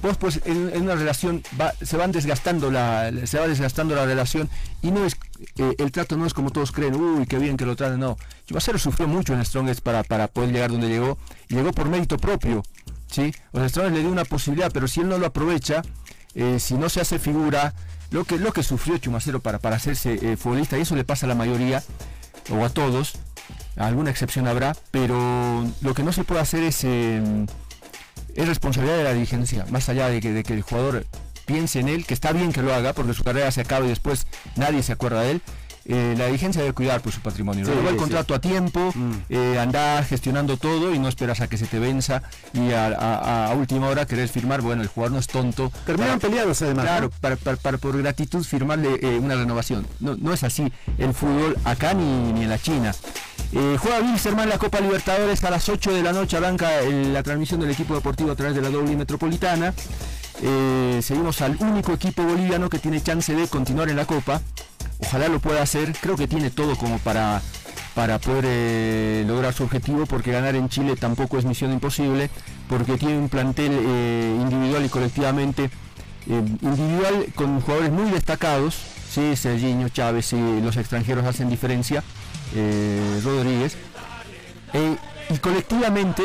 [0.00, 1.42] vos pues en, una relación
[1.82, 4.48] se van desgastando la se va desgastando la relación
[4.80, 5.16] y no es
[5.56, 8.16] eh, el trato no es como todos creen uy qué bien que lo traten no.
[8.46, 12.16] Chubacero sufrió mucho en Strongest para, para poder llegar donde llegó y llegó por mérito
[12.16, 12.62] propio
[13.10, 15.82] sí o sea le dio una posibilidad pero si él no lo aprovecha
[16.34, 17.74] eh, si no se hace figura
[18.10, 21.26] lo que lo que sufrió Chumacero para para hacerse eh, futbolista y eso le pasa
[21.26, 21.82] a la mayoría
[22.50, 23.14] o a todos
[23.76, 27.46] alguna excepción habrá pero lo que no se puede hacer es em,
[28.34, 31.06] es responsabilidad de la dirigencia, más allá de que, de que el jugador
[31.46, 33.88] piense en él, que está bien que lo haga, porque su carrera se acaba y
[33.88, 35.42] después nadie se acuerda de él.
[35.84, 37.66] Eh, la dirigencia debe cuidar por pues, su patrimonio.
[37.66, 39.12] Sí, el contrato a tiempo, mm.
[39.28, 43.88] eh, andar gestionando todo y no esperas a que se te venza y a, última
[43.88, 44.60] hora querer firmar.
[44.60, 45.72] Bueno, el jugador no es tonto.
[45.86, 46.84] Terminan peleados además.
[46.84, 49.86] Claro, para, por gratitud firmarle eh, una renovación.
[50.00, 52.94] No, no es así el fútbol acá ni, ni en la China.
[53.54, 57.60] Eh, juega Wilstermann la Copa Libertadores a las 8 de la noche, arranca la transmisión
[57.60, 59.74] del equipo deportivo a través de la doble metropolitana.
[60.40, 64.40] Eh, seguimos al único equipo boliviano que tiene chance de continuar en la Copa.
[65.02, 67.42] Ojalá lo pueda hacer, creo que tiene todo como para,
[67.94, 72.30] para poder eh, lograr su objetivo, porque ganar en Chile tampoco es misión imposible,
[72.68, 75.70] porque tiene un plantel individual y colectivamente
[76.26, 78.76] individual con jugadores muy destacados,
[79.10, 82.02] sí, Serginho, Chávez y los extranjeros hacen diferencia
[82.54, 83.76] eh, Rodríguez.
[84.72, 84.96] Eh,
[85.30, 86.22] y colectivamente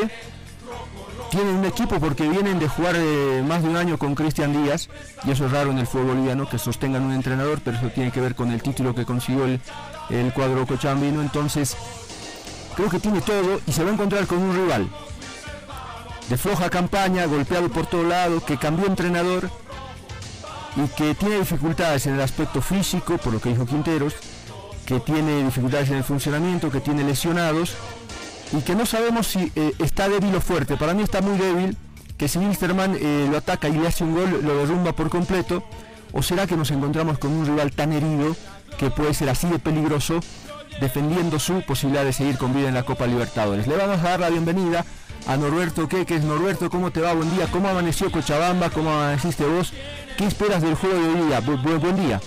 [1.30, 4.90] tienen un equipo porque vienen de jugar eh, más de un año con Cristian Díaz,
[5.26, 8.12] y eso es raro en el fútbol boliviano que sostengan un entrenador, pero eso tiene
[8.12, 9.60] que ver con el título que consiguió el,
[10.10, 11.22] el cuadro cochambino.
[11.22, 11.76] Entonces,
[12.76, 14.88] creo que tiene todo y se va a encontrar con un rival
[16.30, 19.50] de floja campaña, golpeado por todo lado, que cambió entrenador
[20.76, 24.16] y que tiene dificultades en el aspecto físico, por lo que dijo Quinteros,
[24.86, 27.76] que tiene dificultades en el funcionamiento, que tiene lesionados
[28.54, 30.78] y que no sabemos si eh, está débil o fuerte.
[30.78, 31.78] Para mí está muy débil,
[32.18, 35.64] que si Wilstermann eh, lo ataca y le hace un gol, lo derrumba por completo,
[36.14, 38.36] o será que nos encontramos con un rival tan herido
[38.78, 40.20] que puede ser así de peligroso,
[40.80, 43.68] defendiendo su posibilidad de seguir con vida en la Copa Libertadores.
[43.68, 44.86] Le vamos a dar la bienvenida
[45.28, 46.24] a Norberto Queques.
[46.24, 47.14] Norberto, ¿cómo te va?
[47.14, 47.48] Buen día.
[47.52, 48.70] ¿Cómo amaneció Cochabamba?
[48.70, 49.74] ¿Cómo amaneciste vos?
[50.18, 51.40] ¿Qué esperas del juego de hoy día?
[51.40, 52.22] buen día.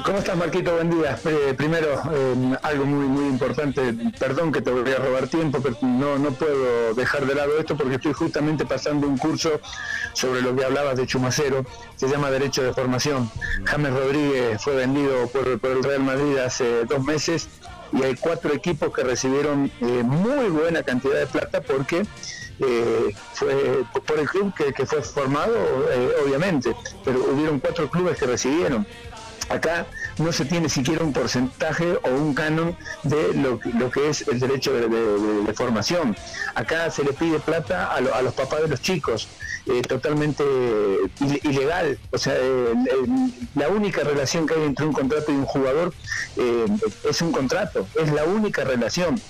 [0.00, 0.72] ¿Cómo estás, Marquito?
[0.72, 1.18] Buen día.
[1.26, 3.94] Eh, primero, eh, algo muy muy importante.
[4.18, 7.76] Perdón que te voy a robar tiempo, pero no, no puedo dejar de lado esto
[7.76, 9.60] porque estoy justamente pasando un curso
[10.14, 11.66] sobre lo que hablabas de Chumacero.
[11.96, 13.30] Se llama Derecho de Formación.
[13.64, 17.48] James Rodríguez fue vendido por, el Real Madrid hace dos meses
[17.92, 22.06] y hay cuatro equipos que recibieron eh, muy buena cantidad de plata porque
[23.32, 25.52] fue por el club que, que fue formado,
[26.24, 28.86] obviamente, pero hubieron cuatro clubes que recibieron.
[29.52, 29.86] Acá
[30.16, 34.72] no se tiene siquiera un porcentaje o un canon de lo, que es el derecho
[34.72, 36.16] de, formación.
[36.54, 39.28] Acá se le pide plata a, los papás de los chicos,
[39.66, 40.42] eh, totalmente
[41.42, 41.98] ilegal.
[42.10, 42.72] O sea, eh,
[43.54, 45.92] la única relación que hay entre un contrato y un jugador
[46.38, 46.64] eh,
[47.08, 49.20] es un contrato, es la única relación.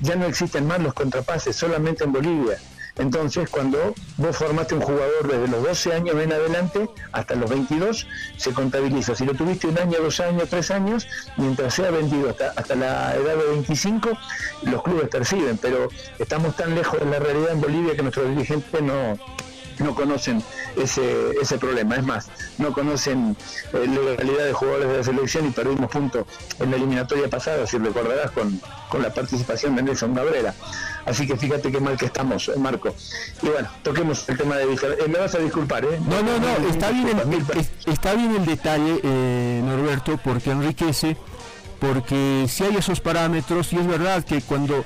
[0.00, 2.58] Ya no existen más los contrapases, solamente en Bolivia.
[2.96, 8.06] Entonces, cuando vos formaste un jugador desde los 12 años en adelante hasta los 22,
[8.36, 9.14] se contabiliza.
[9.14, 13.36] Si lo tuviste un año, dos años, tres años, mientras sea vendido hasta, la edad
[13.36, 14.10] de 25,
[14.64, 15.56] los clubes perciben.
[15.58, 19.18] Pero estamos tan lejos de la realidad en Bolivia que nuestros dirigentes no,
[19.82, 20.42] no conocen
[20.76, 21.96] ese, ese problema.
[21.96, 23.36] Es más, no conocen
[23.72, 26.26] eh, la legalidad de jugadores de la selección y perdimos puntos
[26.58, 30.54] en la eliminatoria pasada, si recordarás, con, con la participación de Nelson Cabrera.
[31.04, 32.94] Así que fíjate qué mal que estamos, eh, Marco.
[33.42, 36.00] Y bueno, toquemos el tema de eh, me vas a disculpar, ¿eh?
[36.06, 41.16] No, no, no, está bien el, está bien el detalle, eh, Norberto, porque enriquece,
[41.80, 44.84] porque si hay esos parámetros, y es verdad que cuando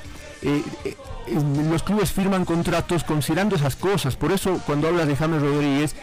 [1.69, 5.95] los clubes firman contratos considerando esas cosas, por eso cuando hablas de James Rodríguez,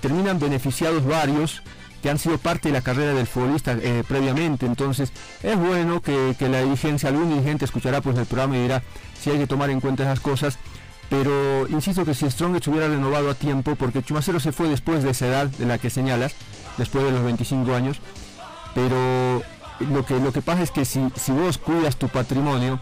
[0.00, 1.62] terminan beneficiados varios
[2.02, 4.66] que han sido parte de la carrera del futbolista eh, previamente.
[4.66, 8.82] Entonces es bueno que, la dirigencia, algún dirigente escuchará pues el programa y dirá
[9.20, 10.58] si hay que tomar en cuenta esas cosas.
[11.10, 15.10] Pero insisto que si Strongest hubiera renovado a tiempo, porque Chumacero se fue después de
[15.10, 16.34] esa edad de la que señalas,
[16.76, 17.98] después de los 25 años,
[18.74, 19.42] pero
[19.80, 22.78] lo que, lo que pasa es que si, si vos cuidas tu patrimonio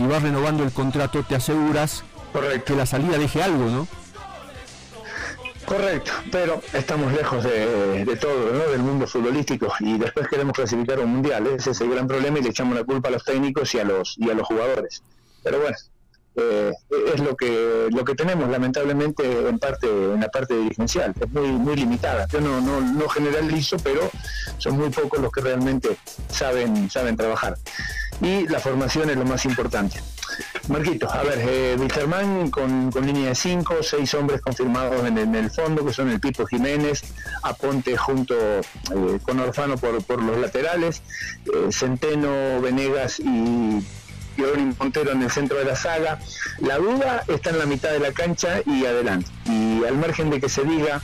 [0.00, 2.02] y vas renovando el contrato, te aseguras
[2.64, 3.86] que la salida deje algo, ¿no?
[5.66, 8.70] Correcto, pero estamos lejos de, todo, ¿no?
[8.70, 11.46] del mundo futbolístico y después queremos clasificar un mundial.
[11.46, 13.84] Ese es el gran problema y le echamos la culpa a los técnicos y a
[13.84, 15.02] los y a los jugadores.
[15.44, 15.76] Pero bueno,
[16.36, 16.72] eh,
[17.12, 21.48] es lo que lo que tenemos lamentablemente en parte en la parte dirigencial es muy
[21.48, 24.08] muy limitada yo no, no, no generalizo pero
[24.58, 25.96] son muy pocos los que realmente
[26.28, 27.56] saben saben trabajar
[28.20, 30.00] y la formación es lo más importante
[30.68, 31.76] Marquito, a ver, eh,
[32.50, 36.46] con, con, línea de 5, seis hombres confirmados en, el fondo, que son el Pipo
[36.46, 37.02] Jiménez,
[37.42, 41.02] Aponte junto eh, con Orfano por, por los laterales,
[41.46, 43.84] eh, Centeno, Venegas y
[44.36, 46.20] Jerónimo Montero en el centro de la saga.
[46.60, 49.30] La duda está en la mitad de la cancha y adelante.
[49.46, 51.02] Y al margen de que se diga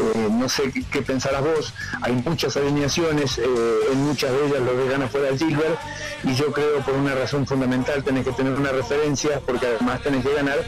[0.00, 3.44] eh, no sé qué, pensarás vos, hay muchas alineaciones, eh,
[3.92, 5.78] en muchas de ellas lo que gana fuera Gilbert,
[6.24, 10.24] y yo creo por una razón fundamental tenés que tener una referencia, porque además tenés
[10.24, 10.58] que ganar,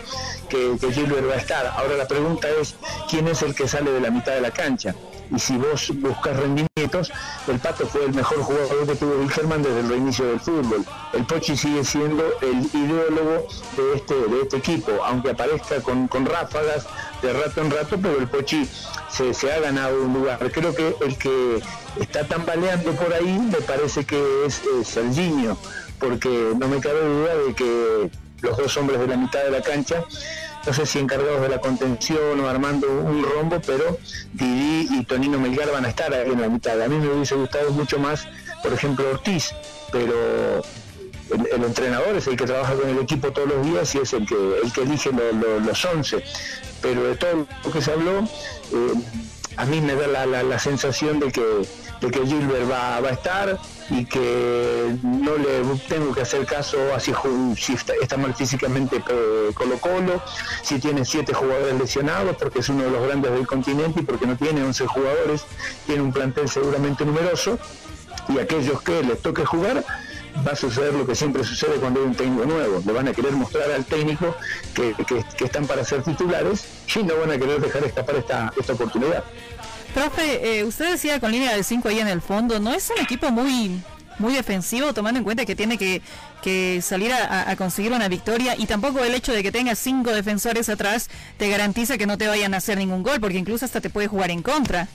[0.48, 1.66] que, que Gilbert va a estar.
[1.66, 2.76] Ahora la pregunta es,
[3.08, 4.94] ¿quién es el que sale de la mitad de la cancha?
[5.34, 7.10] y si vos buscas rendimientos,
[7.48, 10.84] el Pato fue el mejor jugador que tuvo Wilkerman desde el reinicio del fútbol.
[11.12, 16.86] El Pochi sigue siendo el ideólogo de este, de este equipo, aunque aparezca con, ráfagas
[17.22, 18.68] de rato en rato, pero el Pochi
[19.08, 20.38] se, ha ganado un lugar.
[20.50, 21.62] Creo que el que
[22.00, 25.56] está tambaleando por ahí me parece que es, Serginho,
[25.98, 29.62] porque no me cabe duda de que los dos hombres de la mitad de la
[29.62, 30.04] cancha
[30.66, 33.98] no sé si encargados de la contención o armando un rombo, pero
[34.32, 36.80] Didi y Tonino Melgar van a estar en la mitad.
[36.80, 38.28] A mí me hubiese gustado mucho más,
[38.62, 39.52] por ejemplo, Ortiz,
[39.90, 40.62] pero
[41.32, 44.26] el, entrenador es el que trabaja con el equipo todos los días y es el
[44.26, 46.24] que, el que elige los 11.
[46.80, 48.94] Pero de todo lo que se habló, eh,
[49.56, 51.66] a mí me da la, sensación de que,
[52.00, 53.58] de que Gilbert va, va a estar,
[53.90, 57.12] y que no le tengo que hacer caso a si,
[57.74, 60.22] está, mal físicamente eh, Colo Colo,
[60.62, 64.26] si tiene siete jugadores lesionados porque es uno de los grandes del continente y porque
[64.26, 65.44] no tiene 11 jugadores,
[65.86, 67.58] tiene un plantel seguramente numeroso
[68.28, 69.84] y aquellos que les toque jugar
[70.46, 72.82] va a suceder lo que siempre sucede cuando hay un técnico nuevo.
[72.84, 74.34] Le van a querer mostrar al técnico
[74.74, 74.94] que,
[75.44, 76.64] están para ser titulares
[76.94, 79.24] y no van a querer dejar escapar esta, esta oportunidad.
[79.94, 83.02] Profe, eh, usted decía con línea de 5 ahí en el fondo, ¿no es un
[83.02, 83.82] equipo muy
[84.18, 86.02] muy defensivo, tomando en cuenta que tiene que,
[86.82, 91.08] salir a, conseguir una victoria y tampoco el hecho de que tenga cinco defensores atrás
[91.38, 94.08] te garantiza que no te vayan a hacer ningún gol, porque incluso hasta te puede
[94.08, 94.86] jugar en contra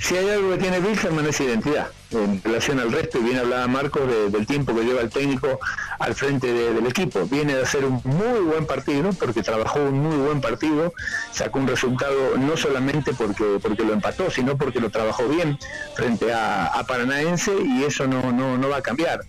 [0.00, 3.66] si hay algo que tiene Wilhelm es identidad en relación al resto, y bien hablaba
[3.68, 5.60] Marcos del tiempo que lleva el técnico
[5.98, 7.26] al frente del equipo.
[7.26, 10.92] Viene de hacer un muy buen partido, porque trabajó un muy buen partido,
[11.32, 15.58] sacó un resultado no solamente porque, porque lo empató, sino porque lo trabajó bien
[15.94, 19.20] frente a, Paranaense y eso no, no, va a cambiar.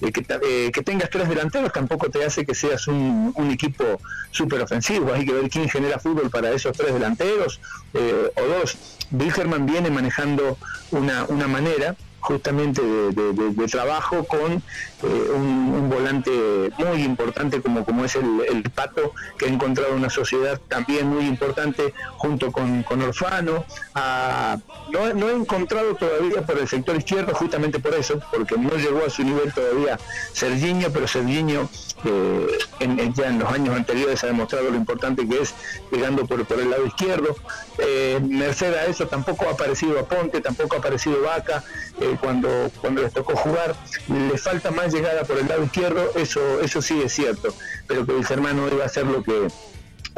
[0.00, 3.84] Eh, eh, que, tengas tres delanteros tampoco te hace que seas un, equipo
[4.30, 5.12] súper ofensivo.
[5.12, 7.60] Hay que ver quién genera fútbol para esos tres delanteros
[7.94, 8.76] eh, o dos.
[9.10, 10.58] Wilherman viene manejando
[10.92, 11.96] una, una manera
[12.28, 14.62] justamente de, trabajo con
[15.02, 16.30] eh, un, volante
[16.76, 21.94] muy importante como, como es el, Pato, que ha encontrado una sociedad también muy importante
[22.16, 23.64] junto con, Orfano.
[23.94, 29.04] no, no, he encontrado todavía por el sector izquierdo, justamente por eso, porque no llegó
[29.06, 29.98] a su nivel todavía
[30.32, 31.68] Sergiño, pero Sergiño
[32.04, 35.54] eh, en, ya en los años anteriores ha demostrado lo importante que es
[35.90, 37.34] llegando por, por el lado izquierdo.
[37.78, 41.64] Eh, merced a eso tampoco ha aparecido Aponte, tampoco ha aparecido Vaca.
[42.00, 43.74] Eh, cuando, cuando les tocó jugar,
[44.08, 47.54] le falta más llegada por el lado izquierdo, eso, eso sí es cierto,
[47.86, 49.48] pero que el hermano iba a hacer lo que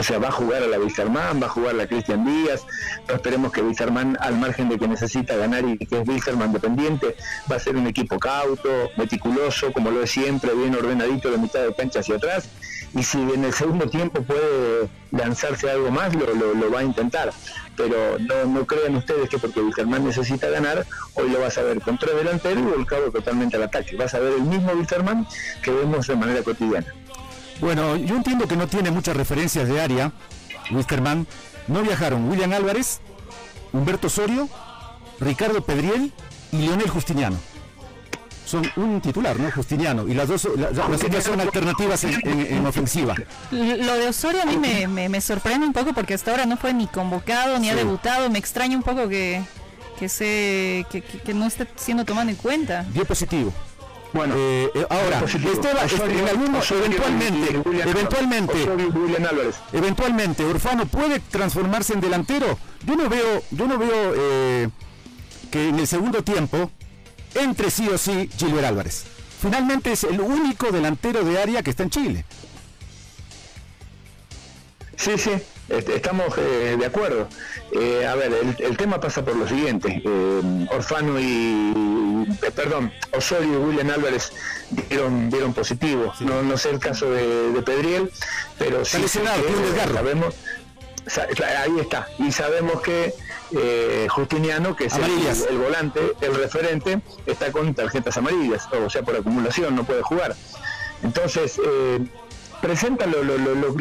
[0.00, 2.64] O sea, va a jugar a la Wilstermann, va a jugar a la Cristian Díaz,
[3.06, 7.16] pero esperemos que Wilstermann, al margen de que necesita ganar y que es Wilstermann dependiente,
[7.52, 11.60] va a ser un equipo cauto, meticuloso, como lo es siempre, bien ordenadito de mitad
[11.60, 12.48] de cancha hacia atrás,
[12.94, 17.30] y si en el segundo tiempo puede lanzarse algo más, lo, lo, va a intentar.
[17.76, 21.82] Pero no, no crean ustedes que porque Wilterman necesita ganar, hoy lo vas a ver
[21.82, 23.96] con tres delanteros y volcado totalmente al ataque.
[23.96, 25.26] Vas a ver el mismo Wilterman
[25.62, 26.86] que vemos de manera cotidiana.
[27.60, 30.12] Bueno, yo entiendo que no tiene muchas referencias de área,
[30.70, 31.26] Wilterman.
[31.68, 33.00] No viajaron William Álvarez,
[33.72, 34.48] Humberto Osorio,
[35.20, 36.12] Ricardo Pedriel
[36.52, 37.36] y Leonel Justiniano
[38.50, 39.50] son un titular, ¿no?
[39.52, 40.08] Justiniano.
[40.08, 43.14] Y las dos, las, son alternativas en, ofensiva.
[43.52, 46.88] Lo de Osorio a mí me, sorprende un poco porque hasta ahora no fue ni
[46.88, 48.28] convocado ni ha debutado.
[48.28, 49.42] Me extraña un poco que,
[49.98, 52.84] que, se, que, no esté siendo tomado en cuenta.
[52.92, 53.52] Dio positivo.
[54.12, 58.68] Bueno, eh, eh, ahora, Esteban, en eventualmente, eventualmente,
[59.72, 62.58] eventualmente, Orfano puede transformarse en delantero.
[62.84, 64.68] Yo no veo, yo no veo eh,
[65.50, 66.70] que en el segundo tiempo
[67.34, 69.04] entre sí o sí Gilbert Álvarez.
[69.40, 72.24] Finalmente es el único delantero de área que está en Chile.
[74.96, 75.30] Sí, sí,
[75.70, 77.28] estamos eh, de acuerdo.
[77.72, 80.02] Eh, a ver, el, tema pasa por lo siguiente.
[80.04, 84.32] Eh, Orfano y, perdón, Osorio y William Álvarez
[84.70, 86.12] dieron, dieron positivo.
[86.20, 88.10] No, sé el caso de, Pedriel,
[88.58, 90.34] pero sí, sabemos,
[91.64, 92.08] ahí está.
[92.18, 93.14] Y sabemos que
[93.52, 99.16] eh, Justiniano, que es el, volante, el referente, está con tarjetas amarillas, o sea, por
[99.16, 100.36] acumulación, no puede jugar.
[101.02, 102.00] Entonces, eh,
[102.60, 103.20] presenta lo,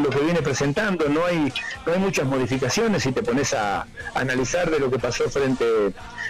[0.10, 1.52] que viene presentando, no hay,
[1.86, 5.66] no hay muchas modificaciones si te pones a, analizar de lo que pasó frente,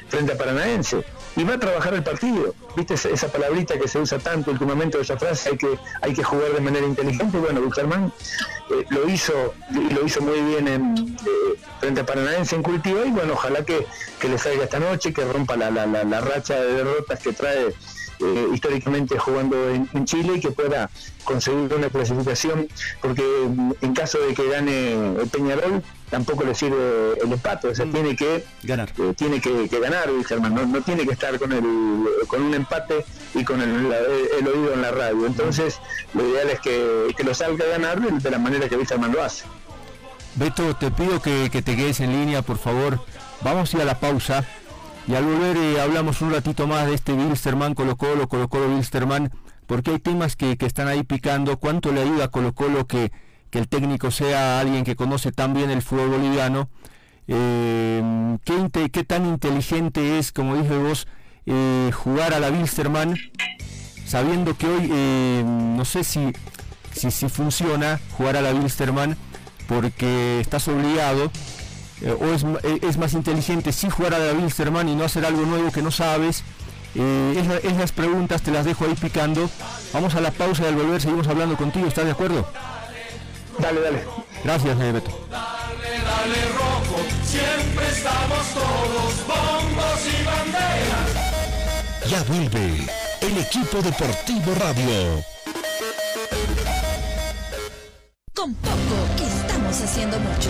[0.08, 1.04] frente a Paranaense.
[1.36, 2.54] Y va a trabajar el partido.
[2.76, 6.52] ¿Viste esa palabrita que se usa tanto últimamente, esa frase, hay que, hay que jugar
[6.52, 7.38] de manera inteligente?
[7.38, 8.12] Bueno, Bucherman
[8.72, 13.12] eh, lo hizo lo hizo muy bien en, eh, frente a Paranaense en Cultiva y
[13.12, 13.86] bueno, ojalá que,
[14.28, 17.74] le salga esta noche, que rompa la, la racha de derrotas que trae
[18.20, 20.90] eh, históricamente jugando en, Chile y que pueda
[21.24, 22.68] conseguir una clasificación,
[23.02, 23.24] porque
[23.82, 27.92] en caso de que gane el Peñarol, tampoco le sirve el empate, o sea, mm.
[27.92, 31.64] tiene que ganar, eh, tiene que, ganar, Germán, no, tiene que estar con el
[32.28, 33.86] con un empate y con el,
[34.48, 35.26] oído en la radio.
[35.26, 35.80] Entonces,
[36.14, 39.46] lo ideal es que, lo salga a ganar de la manera que Wilstermann lo hace.
[40.36, 43.00] Beto, te pido que, que te quedes en línea, por favor.
[43.42, 44.46] Vamos a ir a la pausa.
[45.10, 48.68] Y al volver eh, hablamos un ratito más de este Wilstermann, Colo Colo, Colo Colo
[48.68, 49.32] Wilstermann,
[49.66, 51.58] porque hay temas que, están ahí picando.
[51.58, 53.12] ¿Cuánto le ayuda a Colo Colo que,
[53.52, 56.70] el técnico sea alguien que conoce tan bien el fútbol boliviano?
[57.28, 61.08] Eh, ¿qué, tan inteligente es, como dije vos,
[61.48, 63.18] eh, jugar a la Wilstermann,
[64.06, 66.34] sabiendo que hoy, no sé si,
[66.92, 69.18] si, si funciona jugar a la Wilstermann,
[69.68, 71.32] porque estás obligado
[72.02, 72.26] eh, o
[72.64, 75.82] eh, es, más inteligente si jugar a la Wilstermann y no hacer algo nuevo que
[75.82, 76.44] no sabes.
[76.96, 79.50] Eh, esas preguntas te las dejo ahí picando.
[79.94, 81.88] Vamos a la pausa y al volver seguimos hablando contigo.
[81.88, 82.48] ¿Estás de acuerdo?
[83.60, 84.04] Dale, dale.
[84.44, 85.28] Gracias, Beto.
[85.30, 91.30] Dale, dale rojo, siempre estamos todos, bombos y banderas.
[92.10, 92.88] Ya vuelve
[93.22, 95.24] el equipo deportivo radio.
[98.34, 100.50] Con poco estamos haciendo mucho.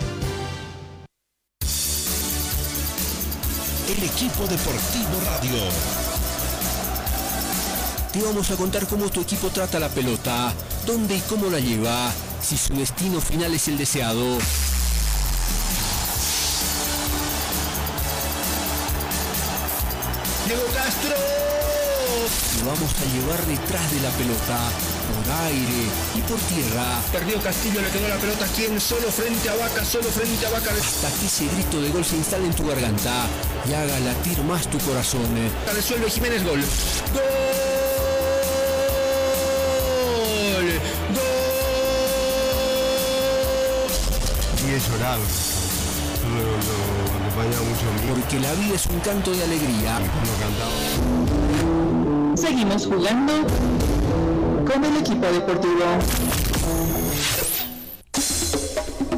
[3.91, 5.59] El equipo deportivo radio.
[8.13, 10.53] Te vamos a contar cómo tu equipo trata la pelota,
[10.85, 12.11] dónde y cómo la lleva,
[12.41, 14.37] si su destino final es el deseado.
[20.45, 21.15] Diego Castro
[22.59, 24.59] Lo vamos a llevar detrás de la pelota,
[25.21, 27.01] por aire y por tierra.
[27.11, 30.49] Perdió Castillo, le quedó la pelota aquí en solo frente a Vaca, solo frente a
[30.49, 30.71] Vaca.
[30.71, 33.25] Hasta que ese grito de gol se instale en tu garganta
[33.67, 35.27] y haga latir más tu corazón.
[35.73, 36.59] Resuelve Jiménez, gol.
[36.59, 37.21] ¡Gol!
[44.65, 45.21] Y he llorado.
[46.31, 46.51] Lo, lo
[47.19, 48.01] acompañaba mucho a mí.
[48.09, 49.99] Porque la vida es un canto de alegría.
[49.99, 50.71] Cuando cantaba.
[52.37, 53.45] Seguimos jugando
[54.65, 55.83] con el equipo deportivo.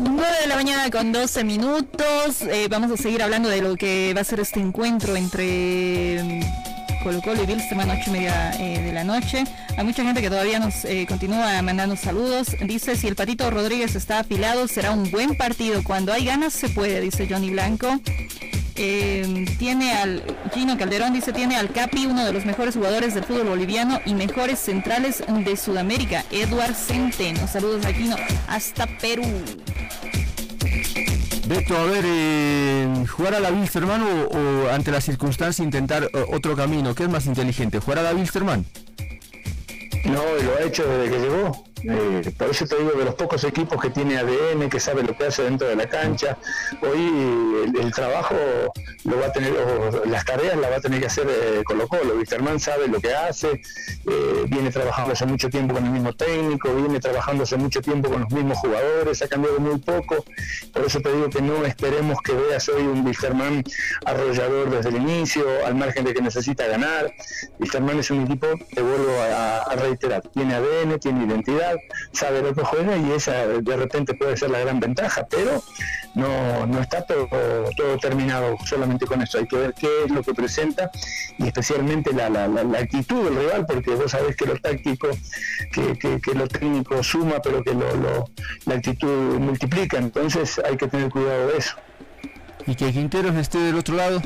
[0.10, 2.42] 9 de la mañana con 12 minutos.
[2.42, 7.04] Eh, vamos a seguir hablando de lo que va a ser este encuentro entre mm,
[7.04, 9.44] Colo Colo y Bilsterman, 8 y media eh, de la noche.
[9.78, 12.56] Hay mucha gente que todavía nos eh, continúa mandando saludos.
[12.62, 15.84] Dice, si el Patito Rodríguez está afilado, será un buen partido.
[15.84, 18.00] Cuando hay ganas se puede, dice Johnny Blanco.
[18.76, 23.24] Eh, tiene al Gino Calderón dice tiene al Capi uno de los mejores jugadores del
[23.24, 28.16] fútbol boliviano y mejores centrales de Sudamérica Eduard Centeno saludos a Gino
[28.48, 29.24] hasta Perú
[31.46, 36.26] Beto, a ver, eh, jugar a la Wilstermann o, o ante la circunstancia intentar eh,
[36.32, 37.80] otro camino, ¿qué es más inteligente?
[37.80, 38.66] ¿Jugar a la Wilstermann?
[40.06, 41.66] No, y lo ha hecho desde que llegó.
[41.86, 45.16] Eh, por eso te digo de los pocos equipos que tiene ADN, que sabe lo
[45.16, 46.38] que hace dentro de la cancha.
[46.82, 48.36] Hoy el, trabajo
[49.04, 51.88] lo va a tener, o las tareas las va a tener que hacer eh, Colo
[51.88, 52.16] Colo.
[52.16, 56.74] Wisterman sabe lo que hace, eh, viene trabajando hace mucho tiempo con el mismo técnico,
[56.74, 60.24] viene trabajando hace mucho tiempo con los mismos jugadores, ha cambiado muy poco.
[60.72, 63.64] Por eso te digo que no esperemos que veas hoy un Wisterman
[64.06, 67.14] arrollador desde el inicio, al margen de que necesita ganar.
[67.60, 71.73] Wisterman es un equipo, te vuelvo a reiterar, tiene ADN, tiene identidad
[72.12, 75.64] sabe lo que juega y esa de repente puede ser la gran ventaja, pero
[76.16, 77.28] no, no está todo,
[77.76, 79.40] todo terminado solamente con eso.
[79.40, 80.92] Hay que ver qué es lo que presenta
[81.38, 85.08] y especialmente la, la, la, la actitud del rival, porque vos sabés que lo táctico,
[85.72, 88.26] que, que, que lo técnico suma, pero que lo, lo,
[88.66, 89.98] la actitud multiplica.
[89.98, 91.76] Entonces hay que tener cuidado de eso.
[92.66, 94.22] ¿Y que Quinteros esté del otro lado?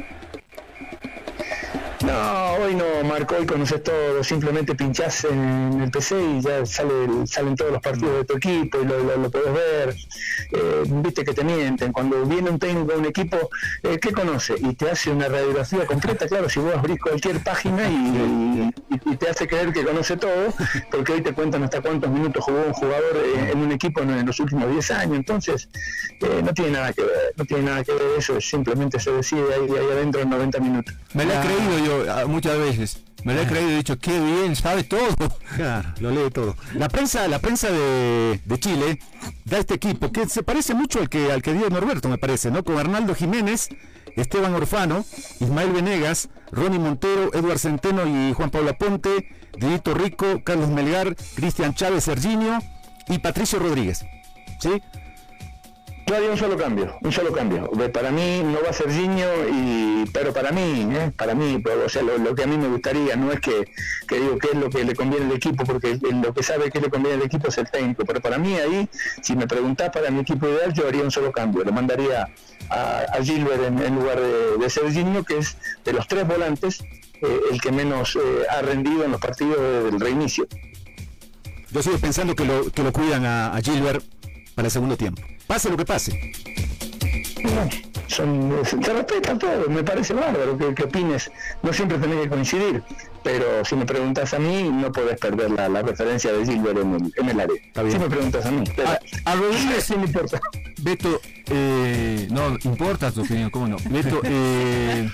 [2.06, 6.94] No, hoy no, Marco, hoy conoces todo, simplemente pinchás en el PC y ya sale,
[7.26, 9.96] salen todos los partidos de tu equipo y lo, lo, lo podés ver.
[10.52, 11.92] Eh, Viste que te mienten.
[11.92, 13.50] Cuando viene un técnico un equipo,
[13.82, 14.56] eh, ¿qué conoce?
[14.60, 19.16] Y te hace una radiografía completa, claro, si vos abrís cualquier página y, y, y
[19.18, 20.54] te hace creer que conoce todo,
[20.92, 24.12] porque hoy te cuentan hasta cuántos minutos jugó un jugador eh, en un equipo en,
[24.12, 25.18] en los últimos 10 años.
[25.18, 25.68] Entonces,
[26.22, 29.54] eh, no tiene nada que ver, no tiene nada que ver eso, simplemente se decide
[29.56, 30.94] ahí, ahí adentro en 90 minutos.
[31.14, 33.00] Me lo he creído yo ah, muchas veces.
[33.24, 35.10] Me lo he creído y he dicho, qué bien, sabe todo.
[35.56, 36.56] Claro, lo lee todo.
[36.76, 39.00] La prensa, la prensa de, de Chile
[39.44, 42.52] da este equipo que se parece mucho al que al que dio Norberto, me parece,
[42.52, 42.64] ¿no?
[42.64, 43.70] Con Arnaldo Jiménez,
[44.16, 45.04] Esteban Orfano,
[45.40, 51.74] Ismael Venegas, Ronnie Montero, Eduard Centeno y Juan Pablo Aponte, Didito Rico, Carlos Melgar, Cristian
[51.74, 52.60] Chávez, Serginio
[53.10, 54.06] y Patricio Rodríguez.
[54.60, 54.82] ¿Sí?
[56.08, 57.70] Yo haría un solo cambio, un solo cambio.
[57.92, 61.12] Para mí no va a ser Giño, y, pero para mí, ¿eh?
[61.18, 63.68] para mí, o sea, lo, que a mí me gustaría no es que,
[64.10, 66.90] digo qué es lo que le conviene al equipo, porque lo que sabe que le
[66.90, 68.06] conviene al equipo es el técnico.
[68.06, 68.88] Pero para mí ahí,
[69.22, 71.66] si me preguntás para mi equipo ideal, yo haría un solo cambio.
[71.66, 72.30] Lo mandaría
[72.70, 76.86] a, Gilbert en, lugar de, de Serginho, que es de los tres volantes
[77.22, 80.48] eh, el que menos eh, ha rendido en los partidos desde el reinicio.
[81.70, 84.06] Yo sigo pensando que lo, que lo cuidan a Gilbert
[84.56, 85.22] para el segundo tiempo.
[85.48, 86.34] Pase lo que pase.
[87.44, 87.70] No,
[88.08, 91.32] son, se respeta todo, me parece bárbaro que, que opines,
[91.62, 92.84] no siempre tenés que coincidir,
[93.24, 96.96] pero si me preguntas a mí, no podés perder la, la referencia de Gilbert en
[96.96, 97.92] el, en el área.
[97.92, 100.40] Si me preguntas a mí, A, a Rodríguez, sí me importa.
[100.82, 103.78] Beto, eh, no, importa tu opinión, ¿cómo no?
[103.90, 105.10] Beto, eh,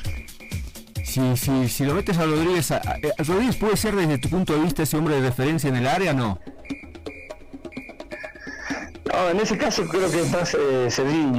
[1.03, 4.29] si, si, si lo metes a Rodríguez, a, a- a Rodríguez puede ser desde tu
[4.29, 6.39] punto de vista ese hombre de referencia en el área, ¿no?
[9.05, 10.87] En ese caso creo que es más eh,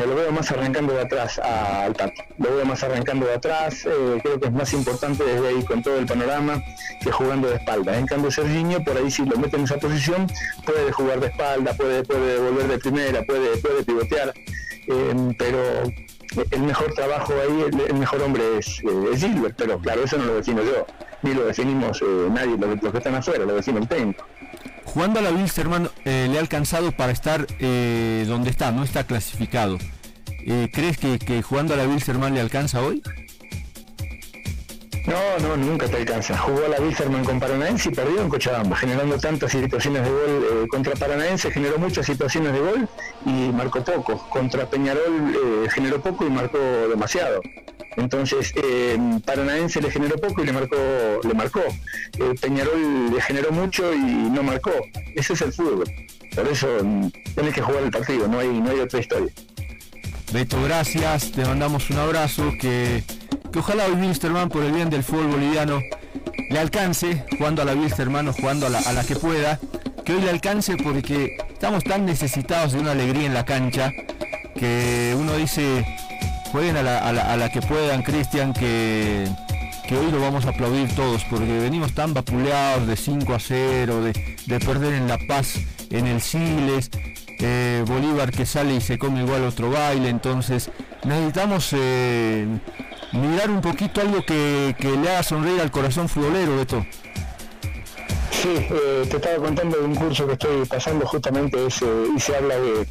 [0.07, 4.21] lo veo más arrancando de atrás al Pato, lo veo más arrancando de atrás, eh,
[4.23, 6.62] creo que es más importante desde ahí con todo el panorama
[7.01, 7.97] que jugando de espalda.
[7.97, 10.27] En cambio Serginho, por ahí si lo mete en esa posición,
[10.67, 14.35] puede jugar de espalda, puede, puede volver de primera, puede, puede pivotear,
[14.87, 15.59] eh, pero
[16.51, 20.25] el mejor trabajo ahí, el, mejor hombre es, eh, es Gilbert, pero claro, eso no
[20.25, 20.87] lo defino yo,
[21.23, 24.25] ni lo definimos eh, nadie, los, los que están afuera, lo define el técnico.
[24.95, 29.03] Jugando a la Wilstermann eh, le ha alcanzado para estar eh, donde está, no está
[29.03, 29.77] clasificado.
[30.47, 33.03] Eh, ¿Crees que, que jugando a la Wilstermann le alcanza hoy?
[35.09, 36.39] No, no, nunca te alcanza.
[36.39, 40.47] Jugó a la Wilstermann con Paranaense y perdió en Cochabamba, generando tantas situaciones de gol
[40.63, 42.89] eh, contra Paranaense, generó muchas situaciones de gol
[43.27, 44.17] y marcó poco.
[44.31, 47.41] Contra Peñarol generó poco y marcó demasiado.
[47.97, 50.77] Entonces, eh, Paranaense le generó poco y le marcó,
[51.23, 51.63] le marcó.
[52.19, 54.73] Eh, Peñarol le generó mucho y no marcó.
[55.15, 55.91] Ese es el fútbol.
[56.35, 59.33] Por eso mm, tiene que jugar el partido, no hay, no hay otra historia.
[60.33, 63.05] Beto, gracias, te mandamos un abrazo, que,
[63.53, 65.81] que ojalá hoy Wilstermann, por el bien del fútbol boliviano,
[66.51, 69.61] le alcance, jugando a la Wilstermann o jugando a la, a la que pueda,
[70.05, 73.93] que hoy le alcance porque estamos tan necesitados de una alegría en la cancha,
[74.57, 75.85] que uno dice,
[76.55, 79.27] jueguen a la, que puedan, Cristian, que,
[79.91, 84.37] hoy lo vamos a aplaudir todos, porque venimos tan vapuleados de 5 a 0, de,
[84.47, 85.57] de perder en La Paz,
[85.91, 86.91] en el Siles,
[87.41, 90.71] eh, Bolívar que sale y se come igual otro baile, entonces
[91.03, 92.47] necesitamos eh,
[93.11, 96.87] mirar un poquito algo que, le haga sonreír al corazón futbolero, Beto.
[98.45, 102.37] Sí, eh, te estaba contando de un curso que estoy pasando justamente ese, y se
[102.37, 102.87] habla de,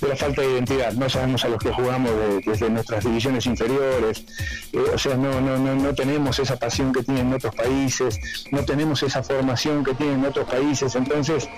[0.00, 0.92] la falta de identidad.
[0.94, 4.24] No sabemos a los que jugamos de- desde nuestras divisiones inferiores,
[4.72, 8.18] eh, o sea, no, no, no, no tenemos esa pasión que tienen otros países,
[8.50, 10.92] no tenemos esa formación que tienen otros países.
[10.96, 11.48] Entonces,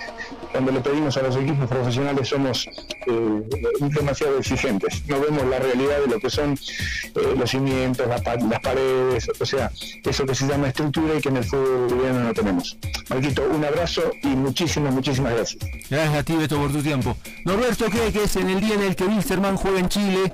[0.53, 3.43] cuando le pedimos a los equipos profesionales somos eh,
[3.89, 5.03] demasiado exigentes.
[5.09, 6.59] No vemos la realidad de lo que son
[7.15, 8.21] eh, los cimientos, las
[8.61, 9.71] paredes, o sea,
[10.05, 12.77] eso que se llama estructura y que en el fútbol boliviano no tenemos.
[13.39, 15.63] Un abrazo y muchísimas, muchísimas gracias.
[15.89, 17.17] Gracias a ti, Beto, por tu tiempo.
[17.45, 20.33] Norberto, ¿qué que es en el día en el que Wilstermann juega en Chile,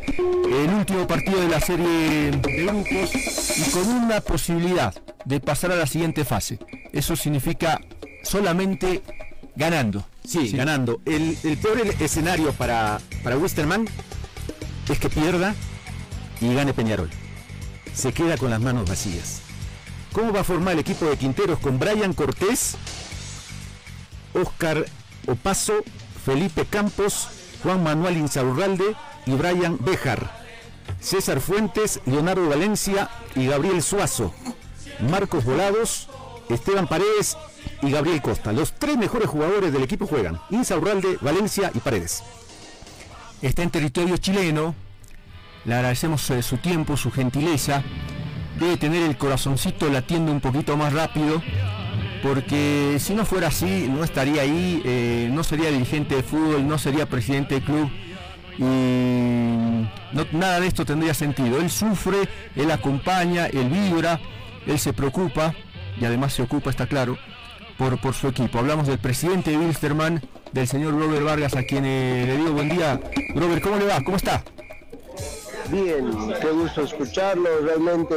[0.50, 4.94] el último partido de la serie de grupos y con una posibilidad
[5.24, 6.58] de pasar a la siguiente fase?
[6.92, 7.80] Eso significa
[8.22, 9.02] solamente
[9.56, 10.04] ganando.
[10.24, 11.00] Sí, ganando.
[11.04, 13.86] El, el peor escenario para, para Wisterman
[14.88, 15.54] es que pierda
[16.40, 17.10] y gane Peñarol.
[17.94, 19.42] Se queda con las manos vacías.
[20.16, 22.74] ¿Cómo va a formar el equipo de Quinteros con Brian Cortés,
[24.32, 24.86] Oscar
[25.26, 25.74] Opaso,
[26.24, 27.28] Felipe Campos,
[27.62, 28.96] Juan Manuel Insaurralde
[29.26, 30.42] y Brian Bejar?
[31.00, 34.32] César Fuentes, Leonardo Valencia y Gabriel Suazo.
[35.00, 36.08] Marcos Volados,
[36.48, 37.36] Esteban Paredes
[37.82, 38.54] y Gabriel Costa.
[38.54, 40.40] Los tres mejores jugadores del equipo juegan.
[40.48, 42.22] Insaurralde, Valencia y Paredes.
[43.42, 44.74] Está en territorio chileno.
[45.66, 47.84] Le agradecemos eh, su tiempo, su gentileza.
[48.58, 51.42] Debe tener el corazoncito latiendo un poquito más rápido.
[52.22, 56.78] Porque si no fuera así, no estaría ahí, eh, no sería dirigente de fútbol, no
[56.78, 57.90] sería presidente del club.
[58.58, 61.58] Y no- nada de esto tendría sentido.
[61.60, 64.18] Él sufre, él acompaña, él vibra,
[64.66, 65.54] él se preocupa
[66.00, 67.18] y además se ocupa, está claro,
[67.76, 68.58] por, por su equipo.
[68.58, 72.70] Hablamos del presidente de Wilstermann, del señor Grover Vargas, a quien eh, le digo buen
[72.70, 72.98] día.
[73.34, 74.00] Grover, ¿cómo le va?
[74.02, 74.42] ¿Cómo está?
[75.70, 77.48] Bien, qué gusto escucharlo.
[77.62, 78.14] Realmente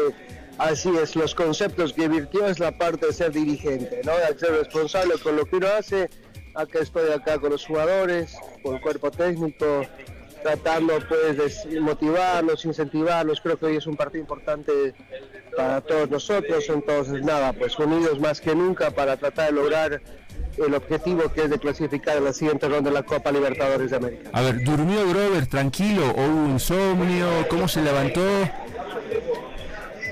[0.60, 1.16] así es.
[1.16, 4.12] Los conceptos que virtió es la parte de ser dirigente, ¿no?
[4.12, 6.10] De ser responsable con lo que uno hace.
[6.56, 9.86] Acá estoy acá con los jugadores, con el cuerpo técnico,
[10.44, 13.40] tratando pues de motivarlos, incentivarlos.
[13.42, 14.94] Creo que hoy es un partido importante
[15.56, 16.66] para todos nosotros.
[16.70, 20.02] Entonces nada, pues unidos más que nunca para tratar de lograr
[20.58, 23.98] el objetivo que es de clasificar en la siguiente ronda de la Copa Libertadores de
[23.98, 24.30] América.
[24.34, 27.28] A ver, ¿durmió Grover tranquilo o hubo insomnio?
[27.50, 28.22] ¿Cómo se levantó?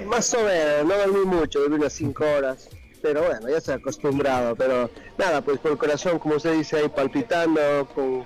[0.07, 2.69] Más o menos, no dormí mucho, dormí unas 5 horas.
[3.01, 4.55] Pero bueno, ya estoy acostumbrado.
[4.55, 8.25] Pero nada, pues con el corazón, como usted dice, ahí palpitando, con,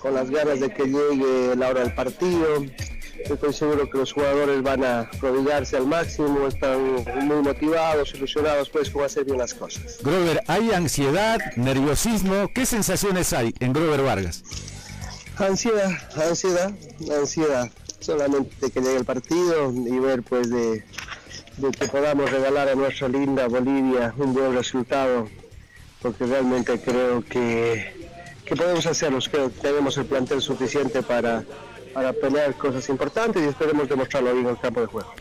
[0.00, 2.64] con las ganas de que llegue la hora del partido.
[3.24, 8.90] Estoy seguro que los jugadores van a prodigarse al máximo, están muy motivados, ilusionados, pues,
[8.90, 9.98] cómo hacer bien las cosas.
[10.02, 12.48] Grover, ¿hay ansiedad, nerviosismo?
[12.54, 14.44] ¿Qué sensaciones hay en Grover Vargas?
[15.36, 16.72] Ansiedad, ansiedad,
[17.18, 17.70] ansiedad.
[18.00, 20.84] Solamente que llegue el partido y ver pues de,
[21.78, 25.28] que podamos regalar a nuestra linda Bolivia un buen resultado,
[26.00, 28.08] porque realmente creo que,
[28.44, 31.44] que podemos hacerlo, que tenemos el plantel suficiente para,
[31.92, 35.12] para pelear cosas importantes y esperemos demostrarlo bien en campo de juego.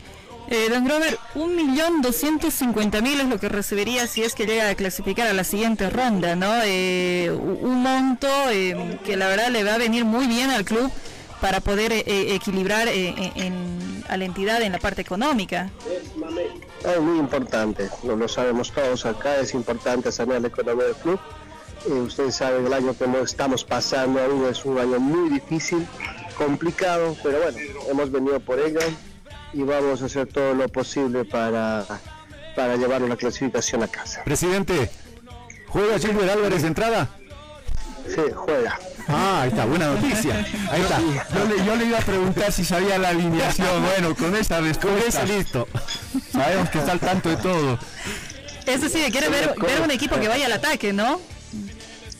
[0.49, 5.33] Eh, don Grover, 1.250.000 es lo que recibiría si es que llega a clasificar a
[5.33, 6.53] la siguiente ronda, ¿no?
[6.63, 10.89] Eh, un monto eh, que la verdad le va a venir muy bien al club
[11.41, 15.69] para poder eh, eh, equilibrar eh, en- a la entidad en la parte económica.
[16.83, 21.19] Es muy importante, lo, lo sabemos todos acá, es importante sanear la economía del club.
[21.87, 25.85] Eh, ustedes saben, el año que no estamos pasando aún es un año muy difícil,
[26.37, 27.57] complicado, pero bueno,
[27.89, 28.79] hemos venido por ello
[29.53, 31.85] y vamos a hacer todo lo posible para,
[32.55, 34.23] para llevar la clasificación a casa.
[34.23, 34.89] Presidente,
[35.67, 37.09] ¿juega Gilbert Álvarez de entrada?
[38.07, 38.79] Sí, juega.
[39.07, 40.45] Ah, ahí está, buena noticia.
[40.71, 40.99] Ahí está.
[40.99, 43.83] Yo le, yo le iba a preguntar si sabía la alineación.
[43.83, 45.23] Bueno, con esa respuesta.
[45.23, 45.67] listo.
[46.31, 47.79] Sabemos que está al tanto de todo.
[48.65, 51.21] Eso sí, quiere ver, ver un equipo que vaya al ataque, ¿no?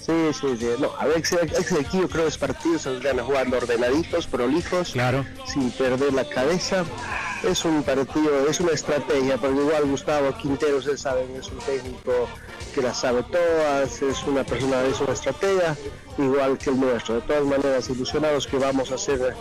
[0.08, 0.70] Sí, sí, sí.
[0.80, 5.26] No, a veces, aquí yo creo que los partidos se van jugando ordenaditos, prolijos, claro.
[5.45, 6.86] sin perder la cabeza.
[7.43, 12.30] Es un partido, es una estrategia, porque igual Gustavo Quintero, ustedes saben, es un técnico
[12.74, 15.76] que la sabe todas, es una persona, es una estrategia,
[16.18, 17.16] igual que el nuestro.
[17.16, 19.36] De todas maneras, ilusionados que vamos a hacer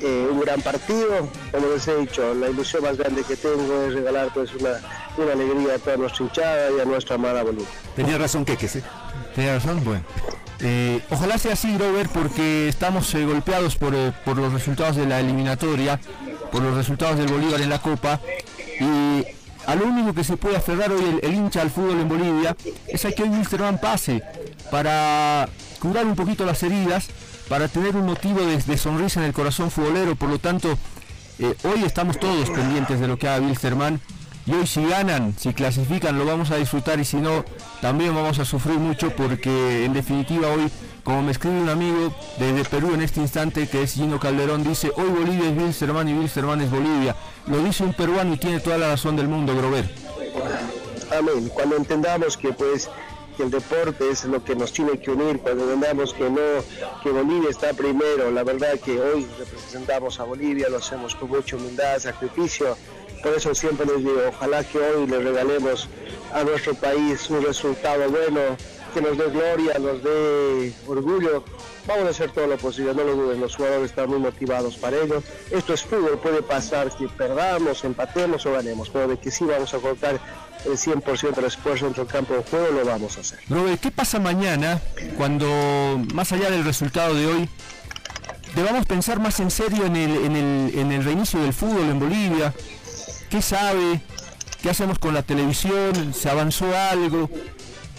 [0.00, 1.28] eh, un gran partido.
[1.50, 4.80] Como les he dicho, la ilusión más grande que tengo es regalar pues una,
[5.18, 7.66] una alegría a toda nuestra hinchada y a nuestra amada Bolivia.
[7.96, 8.80] Tenía razón, que ¿sí?
[9.84, 10.02] Bueno.
[10.60, 15.20] Eh, ojalá sea así, Robert, porque estamos eh, golpeados por, por los resultados de la
[15.20, 16.00] eliminatoria,
[16.50, 18.20] por los resultados del Bolívar en la Copa.
[18.80, 19.24] Y
[19.66, 22.56] a lo único que se puede aferrar hoy el, hincha al fútbol en Bolivia
[22.86, 24.22] es a que hoy Wilstermann pase
[24.70, 25.48] para
[25.80, 27.08] curar un poquito las heridas
[27.48, 30.16] para tener un motivo de, sonrisa en el corazón futbolero.
[30.16, 30.78] Por lo tanto,
[31.38, 34.00] eh, hoy estamos todos pendientes de lo que haga Wilstermann.
[34.46, 37.44] Y hoy si ganan, si clasifican, lo vamos a disfrutar y si no,
[37.80, 40.70] también vamos a sufrir mucho porque en definitiva hoy,
[41.02, 44.92] como me escribe un amigo desde Perú en este instante, que es Gino Calderón, dice,
[44.96, 47.16] hoy Bolivia es Wilstermann y Wilstermann es Bolivia.
[47.48, 49.90] Lo dice un peruano y tiene toda la razón del mundo, Grover.
[51.16, 51.48] Amén.
[51.52, 52.88] Cuando entendamos que pues
[53.36, 56.40] que el deporte es lo que nos tiene que unir, cuando vendamos que no,
[57.02, 61.56] que Bolivia está primero, la verdad que hoy representamos a Bolivia, lo hacemos con mucha
[61.56, 62.76] humildad, sacrificio,
[63.22, 65.88] por eso siempre les digo, ojalá que hoy le regalemos
[66.32, 68.40] a nuestro país un resultado bueno,
[68.94, 71.44] que nos dé gloria, nos dé orgullo.
[71.86, 74.96] Vamos a hacer todo lo posible, no lo duden, los jugadores están muy motivados para
[74.96, 75.22] ello.
[75.50, 79.72] Esto es fútbol, puede pasar que perdamos, empatemos o ganemos, pero de que sí vamos
[79.72, 80.18] a colocar
[80.64, 83.38] el 100% del esfuerzo dentro del campo de juego, lo vamos a hacer.
[83.48, 84.80] Robert, ¿qué pasa mañana
[85.16, 85.46] cuando,
[86.12, 87.48] más allá del resultado de hoy,
[88.56, 92.52] debamos pensar más en serio en el reinicio del fútbol en Bolivia?
[93.36, 94.00] ¿Qué sabe?
[94.62, 96.14] ¿Qué hacemos con la televisión?
[96.14, 97.28] ¿Se avanzó algo?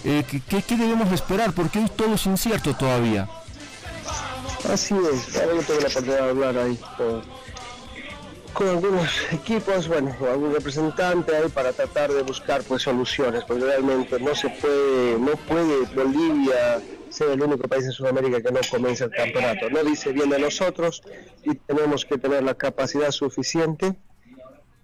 [0.03, 1.53] Eh, ¿qué, ¿qué, debemos esperar?
[1.53, 3.29] Porque todo es incierto todavía.
[4.67, 6.79] Así es, ahora yo tengo la oportunidad de hablar ahí
[8.51, 14.19] con algunos equipos, bueno, algún representante ahí para tratar de buscar pues soluciones, porque realmente
[14.19, 16.81] no se puede, no puede Bolivia
[17.11, 19.69] ser el único país en Sudamérica que no comienza el campeonato.
[19.69, 21.03] No dice bien de nosotros
[21.43, 23.95] y tenemos que tener la capacidad suficiente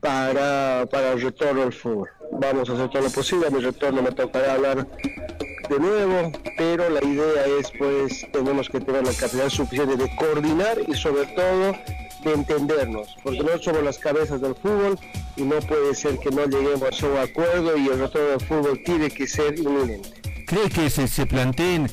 [0.04, 2.10] para, para el retorno al fútbol.
[2.34, 4.86] Vamos a hacer todo lo posible, a mi retorno me tocará hablar
[5.70, 10.78] de nuevo, pero la idea es pues tenemos que tener la capacidad suficiente de coordinar
[10.88, 11.74] y sobre todo
[12.24, 15.00] de entendernos, porque nosotros somos las cabezas del fútbol
[15.38, 18.82] y no puede ser que no lleguemos a un acuerdo y el retorno del fútbol
[18.84, 20.10] tiene que ser inminente.
[20.46, 21.90] ¿Cree que se, se planteen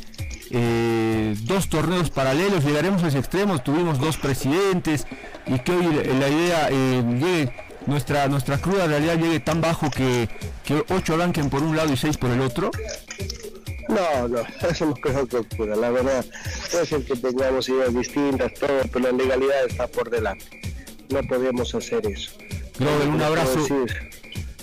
[0.50, 2.64] eh, dos torneos paralelos?
[2.64, 5.06] Llegaremos a ese extremo, tuvimos dos presidentes
[5.46, 5.84] y que hoy
[6.18, 7.52] la idea eh,
[7.87, 10.28] nuestra, nuestra cruda realidad llegue tan bajo que,
[10.64, 12.70] que ocho arranquen por un lado y seis por el otro.
[13.89, 16.24] No, no, eso no creo que ocurra, la verdad.
[16.70, 20.45] Puede ser que tengamos ideas distintas, todo, pero la legalidad está por delante.
[21.11, 22.33] No podemos hacer eso.
[22.78, 23.66] Grover, un abrazo.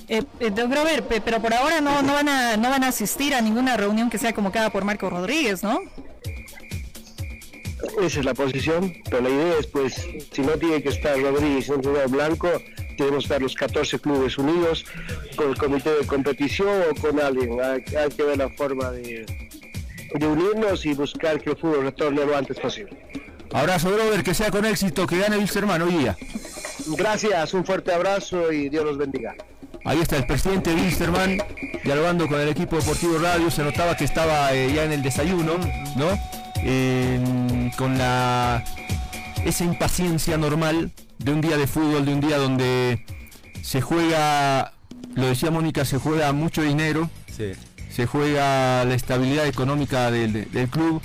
[0.07, 3.41] Eh, eh Grover, pero por ahora no, no, van a, no van a asistir a
[3.41, 5.81] ninguna reunión que sea convocada por Marco Rodríguez, ¿no?
[8.01, 11.69] Esa es la posición, pero la idea es, pues, si no tiene que estar Rodríguez
[11.69, 12.49] en un blanco,
[12.97, 14.85] queremos estar los 14 clubes unidos
[15.35, 17.57] con el comité de competición o con alguien.
[17.61, 19.25] Hay, que ver la forma de,
[20.19, 22.97] unirnos y buscar que el fútbol retorne lo antes posible.
[23.53, 26.17] Abrazo, brother, que sea con éxito, que gane Wilstermann hoy día.
[26.97, 29.35] Gracias, un fuerte abrazo y Dios los bendiga.
[29.85, 31.37] Ahí está el presidente Wilstermann
[31.83, 33.49] dialogando con el equipo deportivo radio.
[33.49, 35.53] Se notaba que estaba eh, ya en el desayuno,
[35.95, 36.19] ¿no?
[37.77, 38.63] con la
[39.45, 43.05] esa impaciencia normal de un día de fútbol, de un día donde
[43.61, 44.73] se juega,
[45.15, 47.09] lo decía Mónica, se juega mucho dinero,
[47.89, 51.01] se juega la estabilidad económica del, club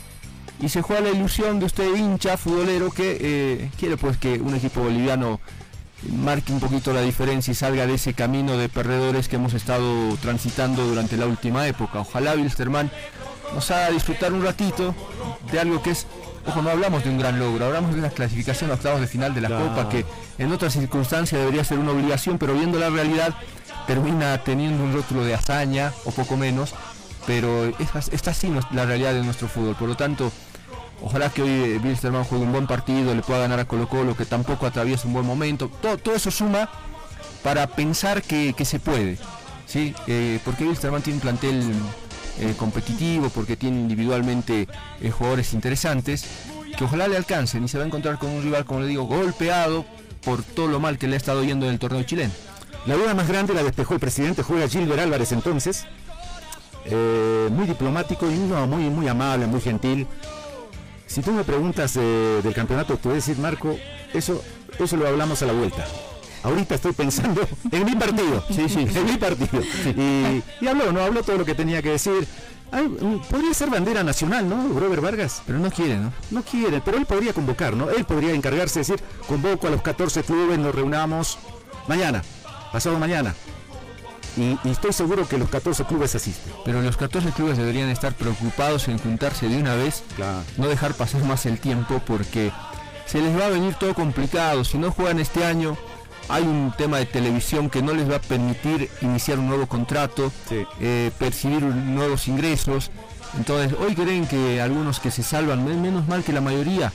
[0.60, 4.54] y se juega la ilusión de usted hincha futbolero que eh, quiere pues que un
[4.54, 5.40] equipo boliviano
[6.10, 10.16] marque un poquito la diferencia y salga de ese camino de perdedores que hemos estado
[10.20, 12.00] transitando durante la última época.
[12.00, 12.90] Ojalá Wilstermann
[13.54, 14.94] nos haga disfrutar un ratito
[15.50, 16.06] de algo que es
[16.46, 19.32] Ojo, no hablamos de un gran logro, hablamos de una clasificación a octavos de final
[19.32, 20.04] de la Copa que
[20.38, 23.34] en otras circunstancias debería ser una obligación, pero viendo la realidad
[23.86, 26.74] termina teniendo un rótulo de hazaña o poco menos,
[27.26, 29.76] pero esta, así la realidad de nuestro fútbol.
[29.76, 30.32] Por lo tanto,
[31.00, 34.24] ojalá que hoy Wilstermann juegue un buen partido, le pueda ganar a Colo Colo, que
[34.24, 35.70] tampoco atraviesa un buen momento.
[35.80, 36.68] Todo, eso suma
[37.44, 39.16] para pensar que, se puede,
[39.66, 39.94] ¿sí?
[40.08, 41.72] Eh, porque Wilstermann tiene un plantel
[42.42, 44.66] eh, competitivo, porque tiene individualmente
[45.00, 46.24] eh, jugadores interesantes,
[46.76, 49.04] que ojalá le alcancen y se va a encontrar con un rival, como le digo,
[49.04, 49.84] golpeado
[50.24, 52.32] por todo lo mal que le ha estado yendo en el torneo chileno.
[52.86, 55.86] La duda más grande la despejó el presidente, juega Gilbert Álvarez entonces.
[56.84, 60.06] eh, muy diplomático y muy, muy amable, muy gentil.
[61.06, 63.76] Si tú me preguntas del campeonato, te voy a decir, Marco,
[64.14, 64.42] eso,
[64.78, 65.86] eso lo hablamos a la vuelta.
[66.42, 68.44] Ahorita estoy pensando en mi partido.
[68.48, 69.62] Sí, sí, en mi partido.
[69.96, 71.00] Y, y habló, ¿no?
[71.00, 72.26] Habló todo lo que tenía que decir.
[72.70, 74.68] Ay, mm, podría ser bandera nacional, ¿no?
[74.78, 75.42] Robert Vargas.
[75.46, 76.12] Pero no quiere, ¿no?
[76.30, 77.90] No quiere, pero él podría convocar, ¿no?
[77.90, 81.38] Él podría encargarse de decir, convoco a los 14 clubes, nos reunamos
[81.86, 82.22] mañana,
[82.72, 83.34] pasado mañana.
[84.38, 86.50] Y, y estoy seguro que los 14 clubes asisten.
[86.64, 90.02] Pero los 14 clubes deberían estar preocupados en juntarse de una vez,
[90.56, 92.50] no dejar pasar más el tiempo porque
[93.04, 94.64] se les va a venir todo complicado.
[94.64, 95.76] Si no juegan este año,
[96.28, 100.32] hay un tema de televisión que no les va a permitir iniciar un nuevo contrato,
[100.80, 102.90] eh, percibir nuevos ingresos.
[103.36, 106.92] Entonces, hoy creen que algunos que se salvan, men- menos mal que la mayoría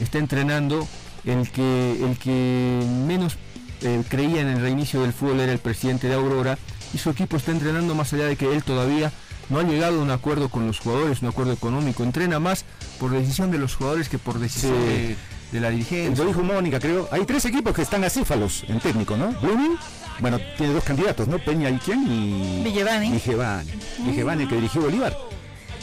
[0.00, 0.86] está entrenando,
[1.24, 3.36] el que, el que menos
[3.82, 6.58] eh, creía en el reinicio del fútbol era el presidente de Aurora,
[6.94, 9.12] y su equipo está entrenando más allá de que él todavía
[9.48, 12.64] no ha llegado a un acuerdo con los jugadores, un acuerdo económico, entrena más
[13.00, 14.88] por decisión de los jugadores que por decisión Sí.
[14.88, 15.16] de,
[15.52, 16.22] de la dirigencia.
[16.24, 17.08] Lo dijo Mónica, creo.
[17.10, 19.32] Hay tres equipos que están acéfalos en técnico, ¿no?
[19.40, 19.76] Blooming,
[20.20, 21.38] bueno, tiene dos candidatos, ¿no?
[21.38, 22.62] Peña y quién y.
[22.64, 23.10] Villevani.
[23.10, 23.70] Vigevani.
[23.98, 25.16] Vigevani, el que dirigió Bolívar.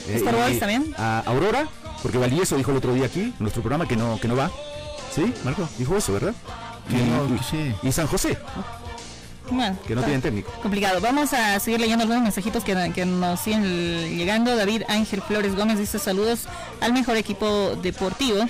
[0.07, 0.93] Eh, Star Wars y también.
[0.97, 1.68] A Aurora,
[2.01, 4.49] porque Valdieso dijo el otro día aquí, en nuestro programa, que no, que no va.
[5.13, 5.68] ¿Sí, Marco?
[5.78, 6.34] Dijo eso, ¿verdad?
[6.89, 7.74] Que y, no, y- que sí.
[7.84, 8.38] y San José,
[9.49, 10.51] Bueno, que no tienen técnico.
[10.61, 10.99] Complicado.
[11.01, 13.63] Vamos a seguir leyendo algunos mensajitos que, que nos siguen
[14.18, 14.55] llegando.
[14.55, 16.41] David Ángel Flores Gómez dice saludos
[16.82, 18.45] al mejor equipo deportivo.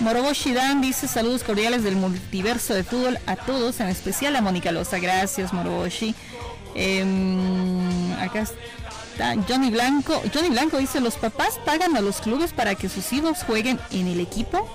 [0.00, 4.72] Moroboshi Dan dice saludos cordiales del multiverso de fútbol a todos, en especial a Mónica
[4.72, 4.98] Loza.
[4.98, 6.14] Gracias, Moroboshi.
[6.74, 10.22] Em, acá está Johnny Blanco.
[10.32, 14.06] Johnny Blanco dice, los papás pagan a los clubes para que sus hijos jueguen en
[14.06, 14.66] el equipo.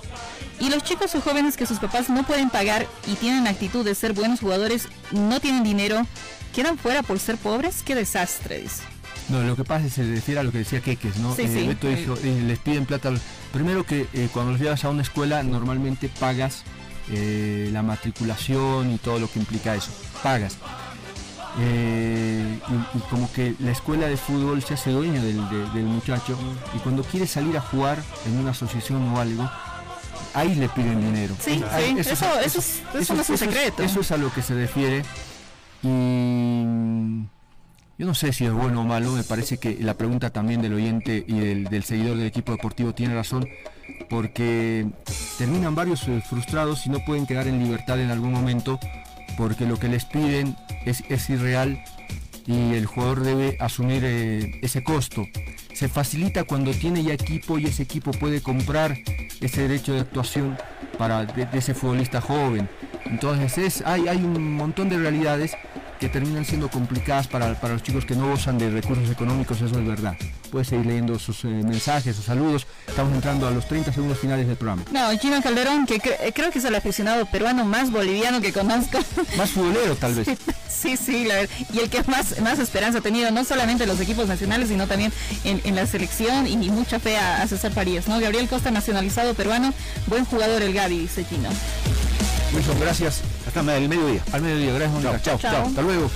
[0.59, 3.95] Y los chicos o jóvenes que sus papás no pueden pagar y tienen actitud de
[3.95, 6.05] ser buenos jugadores, no tienen dinero,
[6.53, 7.81] quedan fuera por ser pobres.
[7.83, 8.83] Qué desastre, dice.
[9.29, 11.35] No, lo que pasa es que se refiere a lo que decía Queques, ¿no?
[11.35, 11.67] Sí, Eh, sí.
[11.67, 13.11] Beto dijo, eh, les piden plata.
[13.51, 16.63] Primero que eh, cuando los llevas a una escuela normalmente pagas
[17.07, 19.91] la matriculación y todo lo que implica eso.
[20.23, 20.57] Pagas.
[21.57, 26.37] Y, y como que la escuela de fútbol se hace dueño del, de- del muchacho
[26.75, 29.49] y cuando quiere salir a jugar en una asociación o algo,
[30.33, 31.33] ahí le piden dinero.
[31.39, 33.83] Sí, Ahí- sí, eso- eso es- eso no es un secreto.
[33.83, 35.03] eso es a lo que se refiere.
[35.81, 35.87] Y
[37.97, 40.73] yo no sé si es bueno o malo, me parece que la pregunta también del
[40.73, 43.47] oyente y del, seguidor del equipo deportivo tiene razón,
[44.09, 44.85] porque
[45.37, 48.79] terminan varios eh, frustrados y no pueden quedar en libertad en algún momento,
[49.37, 51.81] porque lo que les piden es, es irreal
[52.45, 55.23] y el jugador debe asumir eh, ese costo.
[55.73, 58.97] Se facilita cuando tiene ya equipo y ese equipo puede comprar
[59.41, 60.57] ese derecho de actuación
[60.97, 62.69] para de ese futbolista joven.
[63.05, 65.55] Entonces es, hay, hay un montón de realidades
[65.99, 69.79] que terminan siendo complicadas para, para los chicos que no gozan de recursos económicos, eso
[69.79, 70.15] es verdad.
[70.51, 72.67] Puedes seguir leyendo sus eh, mensajes, sus saludos.
[72.87, 74.83] Estamos entrando a los 30 segundos finales del programa.
[74.91, 78.51] No, Gino Calderón, que cre- eh, creo que es el aficionado peruano más boliviano que
[78.53, 78.99] conozco.
[79.37, 80.27] Más futbolero tal vez.
[80.69, 81.49] Sí, sí, la verdad.
[81.73, 84.87] Y el que más, más esperanza ha tenido, no solamente en los equipos nacionales, sino
[84.87, 85.11] también
[85.43, 88.19] en, en la selección y mucha fe a, a César Farías, ¿no?
[88.19, 89.73] Gabriel Costa, nacionalizado peruano,
[90.07, 91.49] buen jugador el Gaby, dice Gino.
[92.55, 93.21] Wilson, gracias.
[93.47, 94.23] Hasta el mediodía.
[94.31, 95.21] Al mediodía, gracias Mónica.
[95.21, 95.51] Chao, Chao.
[95.51, 95.67] chao.
[95.67, 96.09] Hasta luego.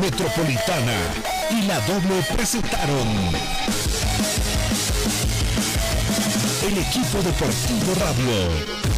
[0.00, 0.94] Metropolitana
[1.50, 3.08] y la doble presentaron
[6.66, 8.97] el equipo deportivo radio